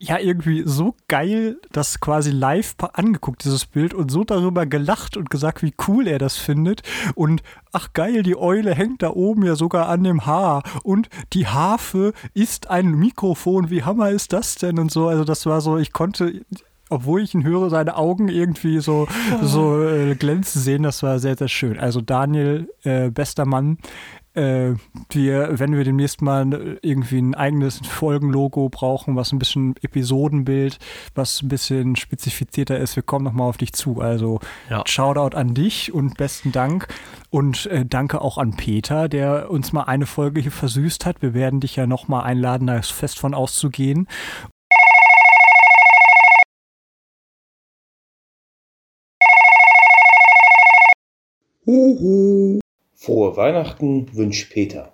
ja 0.00 0.18
irgendwie 0.18 0.62
so 0.64 0.96
geil 1.08 1.58
das 1.72 2.00
quasi 2.00 2.30
live 2.30 2.74
angeguckt, 2.94 3.44
dieses 3.44 3.66
Bild, 3.66 3.92
und 3.92 4.10
so 4.10 4.24
darüber 4.24 4.64
gelacht 4.64 5.16
und 5.16 5.28
gesagt, 5.28 5.62
wie 5.62 5.74
cool 5.86 6.08
er 6.08 6.18
das 6.18 6.36
findet. 6.36 6.82
Und 7.14 7.42
ach 7.72 7.92
geil, 7.92 8.22
die 8.22 8.36
Eule 8.36 8.74
hängt 8.74 9.02
da 9.02 9.10
oben 9.10 9.44
ja 9.44 9.54
sogar 9.56 9.88
an 9.88 10.02
dem 10.02 10.24
Haar. 10.24 10.62
Und 10.82 11.10
die 11.34 11.46
Harfe 11.46 12.14
ist 12.32 12.70
ein 12.70 12.92
Mikrofon. 12.92 13.68
Wie 13.70 13.84
hammer 13.84 14.10
ist 14.10 14.32
das 14.32 14.54
denn? 14.54 14.78
Und 14.78 14.90
so, 14.90 15.06
also 15.06 15.24
das 15.24 15.44
war 15.46 15.60
so, 15.60 15.76
ich 15.76 15.92
konnte. 15.92 16.40
Obwohl 16.92 17.22
ich 17.22 17.34
ihn 17.34 17.44
höre, 17.44 17.70
seine 17.70 17.94
Augen 17.94 18.28
irgendwie 18.28 18.80
so, 18.80 19.06
so 19.42 19.80
äh, 19.80 20.16
glänzen 20.16 20.60
sehen, 20.60 20.82
das 20.82 21.04
war 21.04 21.20
sehr, 21.20 21.36
sehr 21.36 21.46
schön. 21.46 21.78
Also 21.78 22.00
Daniel, 22.00 22.68
äh, 22.82 23.10
bester 23.10 23.46
Mann, 23.46 23.78
äh, 24.34 24.74
wir, 25.10 25.58
wenn 25.58 25.76
wir 25.76 25.84
demnächst 25.84 26.22
mal 26.22 26.78
irgendwie 26.82 27.18
ein 27.18 27.34
eigenes 27.34 27.78
Folgenlogo 27.78 28.68
brauchen, 28.68 29.16
was 29.16 29.32
ein 29.32 29.38
bisschen 29.38 29.74
Episodenbild, 29.82 30.78
was 31.14 31.42
ein 31.42 31.48
bisschen 31.48 31.96
spezifizierter 31.96 32.78
ist, 32.78 32.96
wir 32.96 33.02
kommen 33.02 33.24
nochmal 33.24 33.48
auf 33.48 33.56
dich 33.56 33.72
zu. 33.72 34.00
Also 34.00 34.40
Ja. 34.68 34.82
Shoutout 34.86 35.36
an 35.36 35.54
dich 35.54 35.92
und 35.92 36.16
besten 36.16 36.52
Dank. 36.52 36.88
Und 37.30 37.66
äh, 37.66 37.84
danke 37.86 38.20
auch 38.20 38.38
an 38.38 38.56
Peter, 38.56 39.08
der 39.08 39.50
uns 39.50 39.72
mal 39.72 39.84
eine 39.84 40.06
Folge 40.06 40.40
hier 40.40 40.52
versüßt 40.52 41.06
hat. 41.06 41.22
Wir 41.22 41.34
werden 41.34 41.60
dich 41.60 41.76
ja 41.76 41.86
nochmal 41.86 42.24
einladen, 42.24 42.66
da 42.66 42.76
ist 42.76 42.92
fest 42.92 43.18
von 43.18 43.34
auszugehen. 43.34 44.06
Huhu. 51.66 52.60
Frohe 53.02 53.34
Weihnachten 53.34 54.14
wünscht 54.14 54.52
Peter. 54.52 54.92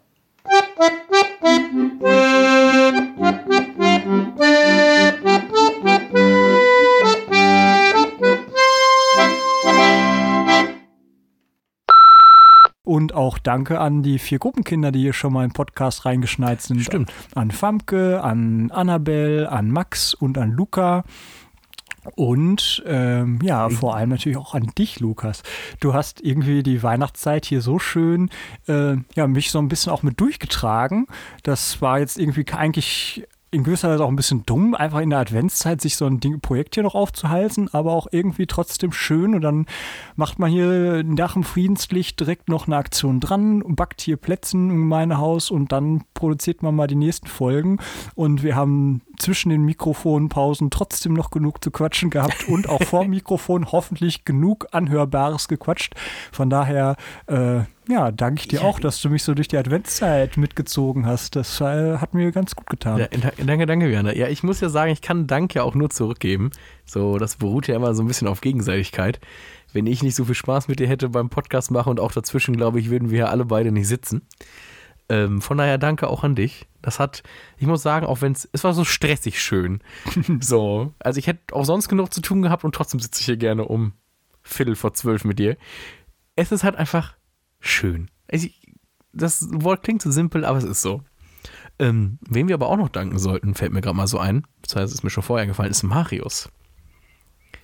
Und 12.84 13.12
auch 13.12 13.40
danke 13.40 13.80
an 13.80 14.04
die 14.04 14.20
vier 14.20 14.38
Gruppenkinder, 14.38 14.92
die 14.92 15.00
hier 15.00 15.12
schon 15.12 15.32
mal 15.32 15.44
im 15.44 15.52
Podcast 15.52 16.04
reingeschneit 16.04 16.62
sind. 16.62 16.82
Stimmt. 16.82 17.12
An 17.34 17.50
Famke, 17.50 18.22
an 18.22 18.70
Annabelle, 18.70 19.50
an 19.50 19.72
Max 19.72 20.14
und 20.14 20.38
an 20.38 20.52
Luca. 20.52 21.02
Und 22.14 22.82
ähm, 22.86 23.38
ja, 23.42 23.68
vor 23.68 23.96
allem 23.96 24.10
natürlich 24.10 24.38
auch 24.38 24.54
an 24.54 24.70
dich, 24.78 25.00
Lukas. 25.00 25.42
Du 25.80 25.94
hast 25.94 26.20
irgendwie 26.20 26.62
die 26.62 26.82
Weihnachtszeit 26.82 27.46
hier 27.46 27.60
so 27.60 27.78
schön, 27.78 28.30
äh, 28.68 28.96
ja, 29.14 29.26
mich 29.26 29.50
so 29.50 29.58
ein 29.58 29.68
bisschen 29.68 29.92
auch 29.92 30.02
mit 30.02 30.20
durchgetragen. 30.20 31.06
Das 31.42 31.82
war 31.82 31.98
jetzt 31.98 32.18
irgendwie 32.18 32.46
eigentlich 32.52 33.26
in 33.56 33.64
gewisser 33.64 33.88
Weise 33.88 34.04
auch 34.04 34.10
ein 34.10 34.16
bisschen 34.16 34.44
dumm, 34.44 34.74
einfach 34.74 35.00
in 35.00 35.10
der 35.10 35.18
Adventszeit 35.18 35.80
sich 35.80 35.96
so 35.96 36.04
ein 36.04 36.20
Ding, 36.20 36.40
Projekt 36.40 36.74
hier 36.74 36.82
noch 36.82 36.94
aufzuhalten, 36.94 37.70
aber 37.72 37.92
auch 37.92 38.06
irgendwie 38.10 38.46
trotzdem 38.46 38.92
schön. 38.92 39.34
Und 39.34 39.40
dann 39.40 39.64
macht 40.14 40.38
man 40.38 40.50
hier 40.50 41.02
nach 41.02 41.32
dem 41.32 41.42
Friedenslicht 41.42 42.20
direkt 42.20 42.50
noch 42.50 42.66
eine 42.66 42.76
Aktion 42.76 43.18
dran, 43.18 43.62
backt 43.66 44.02
hier 44.02 44.18
Plätzchen 44.18 44.70
in 44.70 44.86
mein 44.86 45.16
Haus 45.16 45.50
und 45.50 45.72
dann 45.72 46.04
produziert 46.12 46.62
man 46.62 46.74
mal 46.74 46.86
die 46.86 46.96
nächsten 46.96 47.28
Folgen. 47.28 47.78
Und 48.14 48.42
wir 48.42 48.56
haben 48.56 49.00
zwischen 49.16 49.48
den 49.48 49.62
Mikrofonpausen 49.62 50.70
trotzdem 50.70 51.14
noch 51.14 51.30
genug 51.30 51.64
zu 51.64 51.70
quatschen 51.70 52.10
gehabt 52.10 52.48
und 52.48 52.68
auch 52.68 52.82
vor 52.82 53.04
dem 53.04 53.10
Mikrofon 53.16 53.72
hoffentlich 53.72 54.26
genug 54.26 54.66
Anhörbares 54.72 55.48
gequatscht. 55.48 55.94
Von 56.30 56.50
daher, 56.50 56.96
äh, 57.26 57.60
ja, 57.88 58.10
danke 58.10 58.40
ich 58.42 58.48
dir 58.48 58.62
auch, 58.62 58.80
dass 58.80 59.00
du 59.00 59.10
mich 59.10 59.22
so 59.22 59.34
durch 59.34 59.48
die 59.48 59.56
Adventszeit 59.56 60.36
mitgezogen 60.36 61.06
hast. 61.06 61.36
Das 61.36 61.60
äh, 61.60 61.98
hat 61.98 62.14
mir 62.14 62.32
ganz 62.32 62.56
gut 62.56 62.68
getan. 62.68 62.98
Ja, 62.98 63.06
da- 63.08 63.32
danke, 63.44 63.66
danke, 63.66 63.90
Werner. 63.90 64.16
Ja, 64.16 64.28
ich 64.28 64.42
muss 64.42 64.60
ja 64.60 64.68
sagen, 64.68 64.90
ich 64.92 65.02
kann 65.02 65.26
Dank 65.26 65.54
ja 65.54 65.62
auch 65.62 65.74
nur 65.74 65.90
zurückgeben. 65.90 66.50
So, 66.84 67.18
das 67.18 67.36
beruht 67.36 67.68
ja 67.68 67.76
immer 67.76 67.94
so 67.94 68.02
ein 68.02 68.08
bisschen 68.08 68.28
auf 68.28 68.40
Gegenseitigkeit. 68.40 69.20
Wenn 69.72 69.86
ich 69.86 70.02
nicht 70.02 70.14
so 70.14 70.24
viel 70.24 70.34
Spaß 70.34 70.68
mit 70.68 70.80
dir 70.80 70.88
hätte 70.88 71.08
beim 71.10 71.28
Podcast 71.28 71.70
machen 71.70 71.90
und 71.90 72.00
auch 72.00 72.12
dazwischen, 72.12 72.56
glaube 72.56 72.80
ich, 72.80 72.90
würden 72.90 73.10
wir 73.10 73.18
ja 73.18 73.26
alle 73.26 73.44
beide 73.44 73.70
nicht 73.72 73.88
sitzen. 73.88 74.22
Ähm, 75.08 75.40
von 75.40 75.58
daher 75.58 75.78
danke 75.78 76.08
auch 76.08 76.24
an 76.24 76.34
dich. 76.34 76.66
Das 76.82 76.98
hat, 76.98 77.22
ich 77.58 77.66
muss 77.66 77.82
sagen, 77.82 78.06
auch 78.06 78.20
wenn 78.22 78.32
es, 78.32 78.48
es 78.52 78.64
war 78.64 78.72
so 78.72 78.84
stressig 78.84 79.40
schön. 79.40 79.80
so, 80.40 80.92
also 80.98 81.18
ich 81.18 81.26
hätte 81.26 81.54
auch 81.54 81.64
sonst 81.64 81.88
genug 81.88 82.12
zu 82.12 82.20
tun 82.20 82.42
gehabt 82.42 82.64
und 82.64 82.74
trotzdem 82.74 83.00
sitze 83.00 83.20
ich 83.20 83.26
hier 83.26 83.36
gerne 83.36 83.64
um 83.64 83.92
Viertel 84.42 84.74
vor 84.76 84.94
zwölf 84.94 85.24
mit 85.24 85.38
dir. 85.38 85.56
Es 86.36 86.52
ist 86.52 86.64
halt 86.64 86.76
einfach 86.76 87.14
schön. 87.60 88.10
Das 89.12 89.46
Wort 89.50 89.82
klingt 89.82 90.02
so 90.02 90.10
simpel, 90.10 90.44
aber 90.44 90.58
es 90.58 90.64
ist 90.64 90.82
so. 90.82 91.02
Ähm, 91.78 92.18
wem 92.28 92.48
wir 92.48 92.54
aber 92.54 92.68
auch 92.68 92.76
noch 92.76 92.88
danken 92.88 93.18
sollten, 93.18 93.54
fällt 93.54 93.72
mir 93.72 93.80
gerade 93.82 93.96
mal 93.96 94.06
so 94.06 94.18
ein, 94.18 94.46
das 94.62 94.76
heißt, 94.76 94.88
es 94.88 94.94
ist 94.94 95.04
mir 95.04 95.10
schon 95.10 95.22
vorher 95.22 95.46
gefallen, 95.46 95.70
ist 95.70 95.82
Marius. 95.82 96.48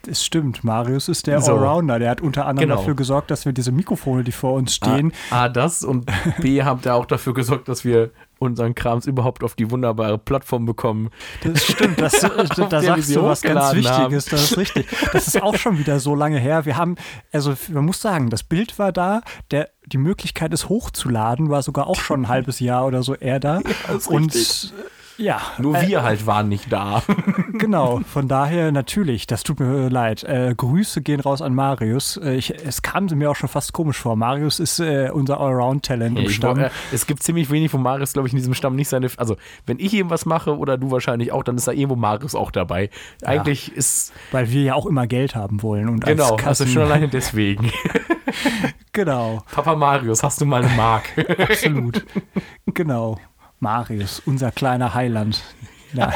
Das 0.02 0.24
stimmt. 0.24 0.64
Marius 0.64 1.08
ist 1.08 1.26
der 1.28 1.40
So. 1.40 1.52
Allrounder. 1.56 1.98
Der 2.00 2.10
hat 2.10 2.20
unter 2.20 2.46
anderem 2.46 2.68
Genau. 2.70 2.80
dafür 2.80 2.96
gesorgt, 2.96 3.30
dass 3.30 3.44
wir 3.46 3.52
diese 3.52 3.70
Mikrofone, 3.70 4.24
die 4.24 4.32
vor 4.32 4.54
uns 4.54 4.74
stehen, 4.74 5.12
A, 5.30 5.44
A, 5.44 5.48
das 5.48 5.84
und 5.84 6.10
B, 6.40 6.62
habt 6.64 6.86
ihr 6.86 6.94
auch 6.94 7.06
dafür 7.06 7.34
gesorgt, 7.34 7.68
dass 7.68 7.84
wir 7.84 8.10
unseren 8.42 8.74
Krams 8.74 9.06
überhaupt 9.06 9.42
auf 9.42 9.54
die 9.54 9.70
wunderbare 9.70 10.18
Plattform 10.18 10.66
bekommen. 10.66 11.10
Das 11.42 11.64
stimmt, 11.64 12.00
das, 12.00 12.20
da, 12.68 12.82
sagst 12.82 13.14
du 13.14 13.22
was 13.22 13.40
ganz. 13.40 13.74
Wichtiges, 13.74 14.26
das 14.26 14.50
ist 14.50 14.58
richtig. 14.58 14.86
Das 15.12 15.26
ist 15.26 15.40
auch 15.42 15.56
schon 15.56 15.78
wieder 15.78 16.00
so 16.00 16.14
lange 16.14 16.38
her. 16.38 16.66
Wir 16.66 16.76
haben, 16.76 16.96
also 17.32 17.54
man 17.70 17.86
muss 17.86 18.00
sagen, 18.00 18.30
das 18.30 18.42
Bild 18.42 18.78
war 18.78 18.92
da, 18.92 19.22
der, 19.50 19.70
die 19.86 19.98
Möglichkeit, 19.98 20.52
es 20.52 20.68
hochzuladen, 20.68 21.48
war 21.50 21.62
sogar 21.62 21.86
auch 21.86 22.00
schon 22.00 22.22
ein 22.22 22.28
halbes 22.28 22.60
Jahr 22.60 22.86
oder 22.86 23.02
so 23.02 23.14
eher 23.14 23.40
da. 23.40 23.60
ist 23.96 24.08
Und 24.08 24.34
richtig. 24.34 24.72
Ja. 25.18 25.40
Nur 25.58 25.76
äh, 25.76 25.86
wir 25.86 26.02
halt 26.02 26.26
waren 26.26 26.48
nicht 26.48 26.72
da. 26.72 27.02
Genau, 27.54 28.00
von 28.00 28.28
daher 28.28 28.72
natürlich, 28.72 29.26
das 29.26 29.42
tut 29.42 29.60
mir 29.60 29.88
leid. 29.88 30.24
Äh, 30.24 30.54
Grüße 30.56 31.02
gehen 31.02 31.20
raus 31.20 31.42
an 31.42 31.54
Marius. 31.54 32.16
Äh, 32.16 32.34
ich, 32.34 32.50
es 32.50 32.80
kam 32.82 33.06
mir 33.06 33.30
auch 33.30 33.36
schon 33.36 33.48
fast 33.48 33.72
komisch 33.72 33.98
vor. 33.98 34.16
Marius 34.16 34.58
ist 34.58 34.80
äh, 34.80 35.10
unser 35.12 35.38
Allround-Talent 35.38 36.18
im 36.18 36.28
Stamm. 36.30 36.54
glaub, 36.54 36.66
äh, 36.68 36.70
es 36.92 37.06
gibt 37.06 37.22
ziemlich 37.22 37.50
wenig, 37.50 37.72
wo 37.72 37.78
Marius, 37.78 38.14
glaube 38.14 38.26
ich, 38.26 38.32
in 38.32 38.38
diesem 38.38 38.54
Stamm 38.54 38.74
nicht 38.74 38.88
seine. 38.88 39.08
Also, 39.16 39.36
wenn 39.66 39.78
ich 39.78 39.92
irgendwas 39.92 40.24
mache 40.24 40.56
oder 40.56 40.78
du 40.78 40.90
wahrscheinlich 40.90 41.30
auch, 41.30 41.44
dann 41.44 41.56
ist 41.56 41.68
da 41.68 41.72
irgendwo 41.72 41.94
Marius 41.94 42.34
auch 42.34 42.50
dabei. 42.50 42.88
Eigentlich 43.22 43.70
ist. 43.72 44.12
Weil 44.32 44.50
wir 44.50 44.62
ja 44.62 44.74
auch 44.74 44.86
immer 44.86 45.06
Geld 45.06 45.36
haben 45.36 45.62
wollen. 45.62 45.88
Und 45.88 46.04
Genau, 46.04 46.36
als 46.36 46.46
also 46.46 46.66
schon 46.66 46.82
alleine 46.82 47.08
deswegen. 47.12 47.70
Genau, 48.92 49.42
Papa 49.50 49.76
Marius, 49.76 50.22
hast 50.22 50.40
du 50.40 50.46
mal 50.46 50.64
eine 50.64 50.74
Mark? 50.74 51.04
absolut. 51.38 52.04
genau. 52.66 53.18
Marius, 53.62 54.20
unser 54.26 54.50
kleiner 54.50 54.94
Heiland. 54.94 55.42
Ja. 55.92 56.12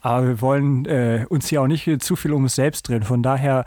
Aber 0.00 0.26
wir 0.26 0.40
wollen 0.40 0.86
äh, 0.86 1.26
uns 1.28 1.48
hier 1.48 1.60
auch 1.62 1.66
nicht 1.66 1.90
zu 2.00 2.14
viel 2.14 2.32
um 2.32 2.44
uns 2.44 2.54
selbst 2.54 2.88
drehen. 2.88 3.02
Von 3.02 3.22
daher 3.22 3.64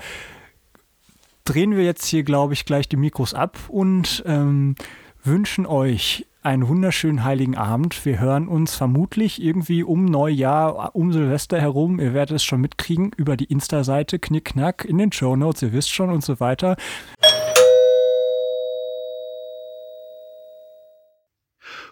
drehen 1.44 1.76
wir 1.76 1.84
jetzt 1.84 2.06
hier, 2.06 2.24
glaube 2.24 2.54
ich, 2.54 2.66
gleich 2.66 2.88
die 2.88 2.96
Mikros 2.96 3.34
ab 3.34 3.58
und 3.68 4.24
ähm, 4.26 4.76
wünschen 5.24 5.66
euch 5.66 6.26
einen 6.42 6.68
wunderschönen 6.70 7.26
heiligen 7.26 7.58
Abend. 7.58 8.06
Wir 8.06 8.20
hören 8.20 8.48
uns 8.48 8.76
vermutlich 8.76 9.44
irgendwie 9.44 9.84
um 9.84 10.06
Neujahr, 10.06 10.96
um 10.96 11.12
Silvester 11.12 11.60
herum. 11.60 12.00
Ihr 12.00 12.14
werdet 12.14 12.38
es 12.38 12.44
schon 12.46 12.62
mitkriegen 12.62 13.12
über 13.18 13.36
die 13.36 13.46
Insta-Seite 13.46 14.20
Knickknack 14.20 14.86
in 14.86 14.98
den 14.98 15.12
Show 15.12 15.36
Notes. 15.36 15.62
Ihr 15.64 15.74
wisst 15.74 15.92
schon 15.92 16.10
und 16.10 16.24
so 16.24 16.40
weiter. 16.40 16.78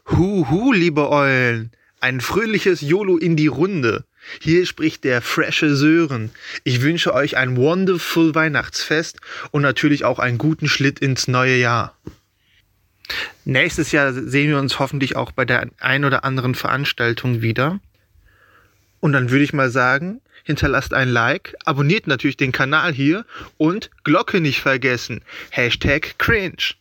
Huhu, 0.10 0.72
liebe 0.72 1.10
Eulen, 1.10 1.72
ein 2.00 2.22
fröhliches 2.22 2.80
YOLO 2.80 3.18
in 3.18 3.36
die 3.36 3.48
Runde. 3.48 4.06
Hier 4.40 4.66
spricht 4.66 5.04
der 5.04 5.22
fresche 5.22 5.76
Sören. 5.76 6.32
Ich 6.64 6.82
wünsche 6.82 7.14
euch 7.14 7.36
ein 7.36 7.58
wonderful 7.58 8.34
Weihnachtsfest 8.34 9.20
und 9.52 9.64
natürlich 9.64 10.06
auch 10.06 10.20
einen 10.20 10.38
guten 10.38 10.70
Schlitt 10.70 11.00
ins 11.00 11.28
neue 11.28 11.58
Jahr. 11.58 11.98
Nächstes 13.44 13.92
Jahr 13.92 14.14
sehen 14.14 14.50
wir 14.50 14.60
uns 14.60 14.80
hoffentlich 14.80 15.18
auch 15.18 15.32
bei 15.32 15.44
der 15.44 15.70
ein 15.80 16.06
oder 16.06 16.24
anderen 16.24 16.56
Veranstaltung 16.56 17.42
wieder. 17.42 17.80
Und 19.02 19.12
dann 19.12 19.30
würde 19.30 19.44
ich 19.44 19.54
mal 19.54 19.70
sagen, 19.70 20.22
hinterlasst 20.44 20.94
ein 20.94 21.10
Like, 21.10 21.56
abonniert 21.66 22.08
natürlich 22.08 22.38
den 22.38 22.54
Kanal 22.54 22.94
hier 22.94 23.26
und 23.58 23.92
Glocke 24.06 24.40
nicht 24.40 24.62
vergessen. 24.62 25.22
Hashtag 25.50 26.18
cringe. 26.18 26.76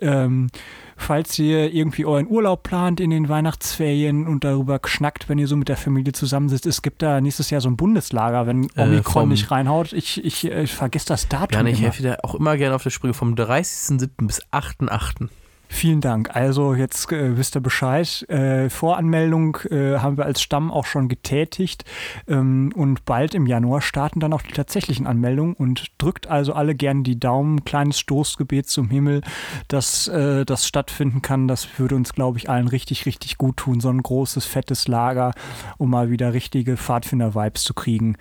Ähm, 0.00 0.48
falls 0.96 1.38
ihr 1.38 1.72
irgendwie 1.72 2.04
euren 2.04 2.26
Urlaub 2.28 2.62
plant 2.62 3.00
in 3.00 3.10
den 3.10 3.28
Weihnachtsferien 3.28 4.26
und 4.26 4.44
darüber 4.44 4.80
schnackt, 4.84 5.28
wenn 5.28 5.38
ihr 5.38 5.46
so 5.48 5.56
mit 5.56 5.68
der 5.68 5.76
Familie 5.76 6.12
zusammensitzt, 6.12 6.66
es 6.66 6.82
gibt 6.82 7.02
da 7.02 7.20
nächstes 7.20 7.50
Jahr 7.50 7.60
so 7.60 7.68
ein 7.68 7.76
Bundeslager, 7.76 8.46
wenn 8.46 8.64
Äh, 8.76 8.82
Omikron 8.82 9.22
vom- 9.22 9.28
nicht 9.30 9.50
reinhaut. 9.50 9.92
Ich, 9.92 10.24
ich 10.24 10.44
äh, 10.50 10.66
vergesse 10.66 11.06
das 11.06 11.28
Datum. 11.28 11.66
Ja, 11.66 11.72
ich 11.72 11.82
helfe 11.82 12.02
dir 12.02 12.18
auch 12.24 12.34
immer 12.34 12.56
gerne 12.56 12.74
auf 12.74 12.82
der 12.82 12.90
Sprünge 12.90 13.14
vom 13.14 13.34
30.07. 13.34 14.26
bis 14.26 14.42
8.08. 14.52 15.28
Vielen 15.70 16.00
Dank. 16.00 16.34
Also 16.34 16.74
jetzt 16.74 17.12
äh, 17.12 17.36
wisst 17.36 17.54
ihr 17.54 17.60
Bescheid. 17.60 18.28
Äh, 18.28 18.70
Voranmeldung 18.70 19.58
äh, 19.70 19.98
haben 19.98 20.16
wir 20.16 20.24
als 20.24 20.40
Stamm 20.42 20.72
auch 20.72 20.86
schon 20.86 21.08
getätigt 21.08 21.84
ähm, 22.26 22.72
und 22.74 23.04
bald 23.04 23.34
im 23.34 23.46
Januar 23.46 23.82
starten 23.82 24.18
dann 24.18 24.32
auch 24.32 24.40
die 24.42 24.54
tatsächlichen 24.54 25.06
Anmeldungen 25.06 25.54
und 25.54 25.92
drückt 25.98 26.26
also 26.26 26.54
alle 26.54 26.74
gerne 26.74 27.02
die 27.02 27.20
Daumen. 27.20 27.64
Kleines 27.64 28.00
Stoßgebet 28.00 28.68
zum 28.68 28.88
Himmel, 28.88 29.20
dass 29.68 30.08
äh, 30.08 30.46
das 30.46 30.66
stattfinden 30.66 31.20
kann. 31.20 31.48
Das 31.48 31.68
würde 31.78 31.96
uns, 31.96 32.14
glaube 32.14 32.38
ich, 32.38 32.48
allen 32.48 32.68
richtig, 32.68 33.04
richtig 33.04 33.36
gut 33.36 33.58
tun. 33.58 33.80
So 33.80 33.90
ein 33.90 34.02
großes, 34.02 34.46
fettes 34.46 34.88
Lager, 34.88 35.32
um 35.76 35.90
mal 35.90 36.10
wieder 36.10 36.32
richtige 36.32 36.78
Pfadfinder-Vibes 36.78 37.62
zu 37.62 37.74
kriegen. 37.74 38.16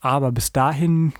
Aber 0.00 0.32
bis 0.32 0.52
dahin 0.52 1.12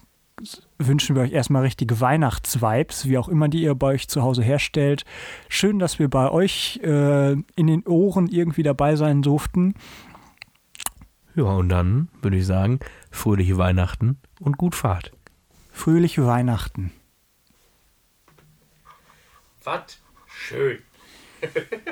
wünschen 0.79 1.17
wir 1.17 1.23
euch 1.23 1.33
erstmal 1.33 1.63
richtige 1.63 2.01
Weihnachtsvibes, 2.01 3.07
wie 3.07 3.19
auch 3.19 3.29
immer 3.29 3.49
die 3.49 3.63
ihr 3.63 3.75
bei 3.75 3.89
euch 3.89 4.09
zu 4.09 4.23
Hause 4.23 4.43
herstellt. 4.43 5.05
Schön, 5.49 5.79
dass 5.79 5.99
wir 5.99 6.09
bei 6.09 6.31
euch 6.31 6.81
äh, 6.83 7.33
in 7.33 7.67
den 7.67 7.87
Ohren 7.87 8.29
irgendwie 8.29 8.63
dabei 8.63 8.97
sein 8.97 9.23
durften. 9.23 9.75
Ja, 11.35 11.45
und 11.45 11.69
dann 11.69 12.09
würde 12.21 12.37
ich 12.37 12.47
sagen, 12.47 12.81
fröhliche 13.11 13.59
Weihnachten 13.59 14.19
und 14.41 14.59
gut 14.59 14.75
Fahrt. 14.75 15.13
Fröhliche 15.73 16.27
Weihnachten. 16.27 16.93
Was? 19.63 20.01
Schön. 20.27 20.79